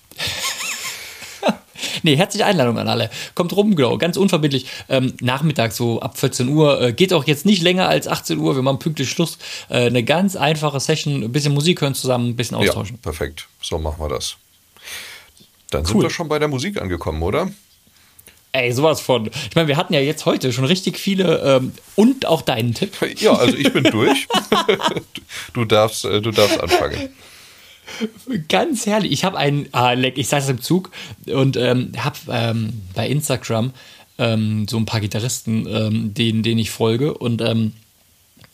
Nee, 2.04 2.16
herzliche 2.16 2.44
Einladung 2.44 2.78
an 2.78 2.86
alle. 2.86 3.08
Kommt 3.34 3.56
rum, 3.56 3.74
genau, 3.74 3.96
ganz 3.96 4.18
unverbindlich. 4.18 4.66
Ähm, 4.90 5.14
Nachmittag 5.22 5.72
so 5.72 6.02
ab 6.02 6.18
14 6.18 6.50
Uhr. 6.50 6.80
Äh, 6.80 6.92
geht 6.92 7.14
auch 7.14 7.24
jetzt 7.24 7.46
nicht 7.46 7.62
länger 7.62 7.88
als 7.88 8.06
18 8.06 8.38
Uhr. 8.38 8.54
Wir 8.54 8.62
machen 8.62 8.78
pünktlich 8.78 9.08
Schluss. 9.08 9.38
Äh, 9.70 9.86
eine 9.86 10.04
ganz 10.04 10.36
einfache 10.36 10.78
Session. 10.80 11.24
Ein 11.24 11.32
bisschen 11.32 11.54
Musik 11.54 11.80
hören 11.80 11.94
zusammen, 11.94 12.28
ein 12.28 12.36
bisschen 12.36 12.58
austauschen. 12.58 12.96
Ja, 12.96 13.02
perfekt. 13.02 13.48
So 13.62 13.78
machen 13.78 13.96
wir 13.98 14.10
das. 14.10 14.36
Dann 15.70 15.80
cool. 15.84 15.88
sind 15.88 16.02
wir 16.02 16.10
schon 16.10 16.28
bei 16.28 16.38
der 16.38 16.48
Musik 16.48 16.78
angekommen, 16.78 17.22
oder? 17.22 17.50
Ey, 18.52 18.70
sowas 18.70 19.00
von. 19.00 19.26
Ich 19.26 19.54
meine, 19.54 19.68
wir 19.68 19.78
hatten 19.78 19.94
ja 19.94 20.00
jetzt 20.00 20.26
heute 20.26 20.52
schon 20.52 20.66
richtig 20.66 20.98
viele 20.98 21.38
ähm, 21.38 21.72
und 21.96 22.26
auch 22.26 22.42
deinen 22.42 22.74
Tipp. 22.74 22.92
Ja, 23.18 23.32
also 23.32 23.56
ich 23.56 23.72
bin 23.72 23.82
durch. 23.90 24.28
du, 25.54 25.64
darfst, 25.64 26.04
äh, 26.04 26.20
du 26.20 26.32
darfst 26.32 26.60
anfangen. 26.60 27.08
Ganz 28.48 28.86
herrlich. 28.86 29.12
Ich 29.12 29.24
habe 29.24 29.38
einen, 29.38 29.68
ah, 29.72 29.94
ich 29.94 30.28
saß 30.28 30.48
im 30.48 30.60
Zug 30.60 30.90
und 31.26 31.56
ähm, 31.56 31.92
habe 31.96 32.18
ähm, 32.30 32.82
bei 32.94 33.08
Instagram 33.08 33.72
ähm, 34.18 34.66
so 34.68 34.76
ein 34.76 34.86
paar 34.86 35.00
Gitarristen, 35.00 35.66
ähm, 35.66 36.14
denen, 36.14 36.42
denen 36.42 36.58
ich 36.58 36.70
folge 36.70 37.14
und 37.14 37.40
ähm, 37.40 37.72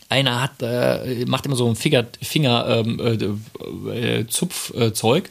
einer 0.08 0.42
hat, 0.42 0.62
äh, 0.62 1.24
macht 1.26 1.46
immer 1.46 1.56
so 1.56 1.68
ein 1.68 1.76
Finger, 1.76 2.06
Finger 2.20 2.66
ähm, 2.68 3.00
äh, 3.88 4.18
äh, 4.18 4.26
Zupfzeug 4.26 5.30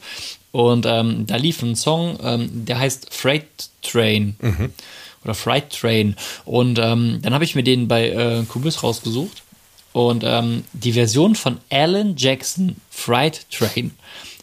und 0.52 0.84
da 0.84 1.36
lief 1.36 1.62
ein 1.62 1.76
Song, 1.76 2.18
der 2.66 2.80
heißt 2.80 3.14
Freight 3.14 3.46
Train. 3.82 4.34
Mhm. 4.40 4.72
Oder 5.22 5.34
Fright 5.34 5.70
Train. 5.70 6.16
Und 6.44 6.74
dann 6.74 7.22
habe 7.30 7.44
ich 7.44 7.54
mir 7.54 7.62
den 7.62 7.86
bei 7.86 8.08
äh, 8.08 8.42
Kubis 8.48 8.82
rausgesucht 8.82 9.44
und 9.92 10.22
ähm, 10.24 10.64
die 10.72 10.92
Version 10.92 11.34
von 11.34 11.58
Alan 11.70 12.14
Jackson, 12.16 12.76
Fright 12.90 13.46
Train, 13.50 13.92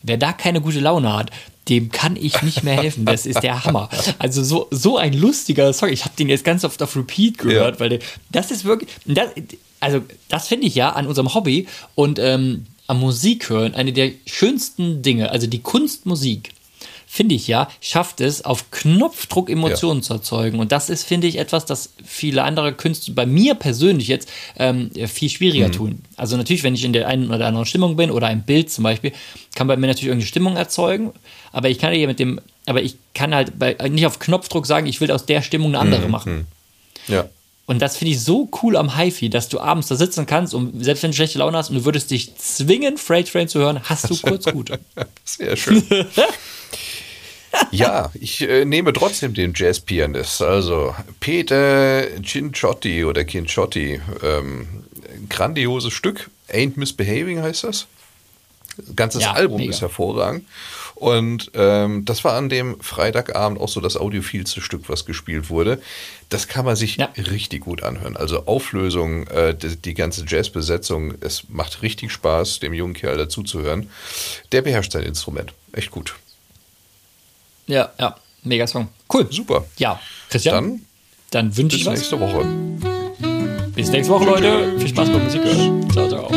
wer 0.04 0.18
da 0.18 0.34
keine 0.34 0.62
gute 0.62 0.80
Laune 0.80 1.14
hat, 1.14 1.32
dem 1.70 1.92
kann 1.92 2.16
ich 2.16 2.42
nicht 2.42 2.64
mehr 2.64 2.76
helfen. 2.76 3.06
Das 3.06 3.26
ist 3.26 3.44
der 3.44 3.66
Hammer. 3.66 3.90
Also 4.20 4.44
so, 4.44 4.68
so 4.72 4.98
ein 4.98 5.14
lustiger 5.14 5.74
Song. 5.74 5.90
Ich 5.90 6.06
habe 6.06 6.16
den 6.18 6.30
jetzt 6.30 6.46
ganz 6.46 6.64
oft 6.64 6.82
auf 6.82 6.96
Repeat 6.96 7.38
gehört, 7.38 7.76
ja. 7.76 7.80
weil 7.80 7.90
der, 7.90 8.00
das 8.32 8.52
ist 8.52 8.64
wirklich, 8.64 8.90
das, 9.06 9.30
also 9.80 10.02
das 10.30 10.48
finde 10.48 10.68
ich 10.68 10.76
ja 10.76 10.92
an 10.92 11.08
unserem 11.08 11.34
Hobby 11.34 11.68
und 11.96 12.20
ähm, 12.20 12.66
am 12.88 13.00
Musik 13.00 13.50
hören 13.50 13.76
eine 13.76 13.92
der 13.92 14.12
schönsten 14.26 15.02
Dinge, 15.02 15.32
also 15.32 15.46
die 15.46 15.60
Kunstmusik, 15.60 16.52
finde 17.10 17.36
ich 17.36 17.48
ja, 17.48 17.70
schafft 17.82 18.20
es, 18.20 18.44
auf 18.44 18.70
Knopfdruck 18.70 19.50
Emotionen 19.50 20.02
ja. 20.02 20.06
zu 20.06 20.14
erzeugen. 20.16 20.60
Und 20.60 20.74
das 20.74 20.90
ist, 20.90 21.06
finde 21.06 21.26
ich, 21.26 21.38
etwas, 21.38 21.66
das 21.66 21.94
viele 22.06 22.44
andere 22.44 22.74
Künstler 22.74 23.16
bei 23.16 23.26
mir 23.26 23.56
persönlich 23.56 24.10
jetzt 24.10 24.30
ähm, 24.58 24.92
viel 25.08 25.30
schwieriger 25.30 25.70
mhm. 25.70 25.72
tun. 25.72 26.02
Also 26.18 26.36
natürlich, 26.36 26.64
wenn 26.64 26.76
ich 26.76 26.84
in 26.84 26.94
der 26.94 27.08
einen 27.08 27.32
oder 27.32 27.48
anderen 27.48 27.66
Stimmung 27.66 27.96
bin 27.96 28.12
oder 28.12 28.28
ein 28.28 28.44
Bild 28.44 28.70
zum 28.70 28.84
Beispiel, 28.84 29.14
kann 29.56 29.68
bei 29.68 29.78
mir 29.78 29.88
natürlich 29.88 30.10
irgendeine 30.10 30.28
Stimmung 30.28 30.58
erzeugen. 30.58 31.14
Aber 31.54 31.70
ich 31.70 31.80
kann 31.80 31.94
ja 31.94 32.06
mit 32.08 32.20
dem, 32.20 32.42
aber 32.66 32.82
ich 32.82 32.98
kann 33.14 33.34
halt 33.34 33.58
bei, 33.58 33.74
nicht 33.90 34.06
auf 34.06 34.20
Knopfdruck 34.20 34.68
sagen, 34.68 34.86
ich 34.86 35.00
will 35.00 35.10
aus 35.10 35.26
der 35.26 35.42
Stimmung 35.42 35.70
eine 35.70 35.80
andere 35.80 36.06
mhm. 36.06 36.12
machen. 36.12 36.48
Ja. 37.08 37.30
Und 37.68 37.82
das 37.82 37.98
finde 37.98 38.14
ich 38.14 38.22
so 38.22 38.50
cool 38.64 38.78
am 38.78 38.98
HiFi, 38.98 39.30
dass 39.30 39.50
du 39.50 39.60
abends 39.60 39.90
da 39.90 39.98
sitzen 39.98 40.26
kannst 40.26 40.54
und 40.54 40.84
selbst 40.84 41.04
wenn 41.04 41.12
du 41.12 41.18
schlechte 41.18 41.40
Laune 41.40 41.58
hast 41.58 41.70
und 41.70 41.76
du 41.76 41.86
würdest 41.86 42.10
dich 42.10 42.34
zwingen, 42.38 42.98
Freight 42.98 43.30
Train 43.30 43.50
zu 43.50 43.60
hören, 43.60 43.82
hast 43.84 44.10
du 44.10 44.16
kurz 44.16 44.46
gut. 44.46 44.72
Sehr 45.26 45.58
schön. 45.58 45.84
ja, 47.72 48.10
ich 48.14 48.42
äh, 48.48 48.64
nehme 48.64 48.94
trotzdem 48.94 49.34
den 49.34 49.52
Jazz-Pianist. 49.54 50.42
Also 50.42 50.96
Peter 51.20 52.06
Cinciotti 52.24 53.04
oder 53.04 53.28
Cinciotti. 53.28 54.00
Ähm, 54.24 54.86
grandioses 55.28 55.92
Stück. 55.92 56.30
Ain't 56.50 56.74
Misbehaving 56.78 57.42
heißt 57.42 57.66
das. 57.66 57.88
Ganzes 58.96 59.24
ja, 59.24 59.34
Album 59.34 59.58
mega. 59.58 59.72
ist 59.72 59.82
hervorragend. 59.82 60.46
Und 60.98 61.52
ähm, 61.54 62.06
das 62.06 62.24
war 62.24 62.34
an 62.34 62.50
dem 62.50 62.82
Freitagabend 62.82 63.62
auch 63.62 63.70
so 63.70 63.80
das 63.80 63.98
audiophilste 63.98 64.62
Stück, 64.62 64.90
was 64.90 65.06
gespielt 65.06 65.52
wurde. 65.52 65.80
Das 66.30 66.48
kann 66.48 66.66
man 66.66 66.76
sich 66.76 66.98
ja. 66.98 67.10
richtig 67.16 67.62
gut 67.62 67.84
anhören. 67.84 68.18
Also 68.18 68.48
Auflösung, 68.48 69.28
äh, 69.28 69.54
die, 69.56 69.76
die, 69.76 69.94
ganze 69.94 70.26
Jazzbesetzung, 70.28 71.14
es 71.22 71.44
macht 71.50 71.84
richtig 71.84 72.12
Spaß, 72.12 72.62
dem 72.62 72.74
jungen 72.74 72.96
Kerl 72.96 73.16
dazuzuhören. 73.16 73.92
Der 74.52 74.64
beherrscht 74.64 74.92
sein 74.92 75.04
Instrument. 75.04 75.54
Echt 75.72 75.92
gut. 75.92 76.16
Ja, 77.68 77.92
ja, 78.00 78.16
mega 78.42 78.66
Song. 78.66 78.88
Cool. 79.14 79.28
Super. 79.30 79.66
Ja, 79.78 80.00
Christian. 80.32 80.82
Dann, 81.30 81.46
dann 81.46 81.58
wünsche 81.58 81.78
ich 81.78 81.86
was. 81.86 81.94
Bis 81.94 82.12
nächste 82.12 82.20
Woche. 82.20 82.44
Bis 83.76 83.90
nächste 83.92 84.14
Woche, 84.14 84.26
Leute. 84.26 84.80
Viel 84.80 84.88
Spaß 84.88 85.10
beim 85.10 85.24
Musik 85.24 85.44
hören. 85.44 85.92
Ciao. 85.92 86.37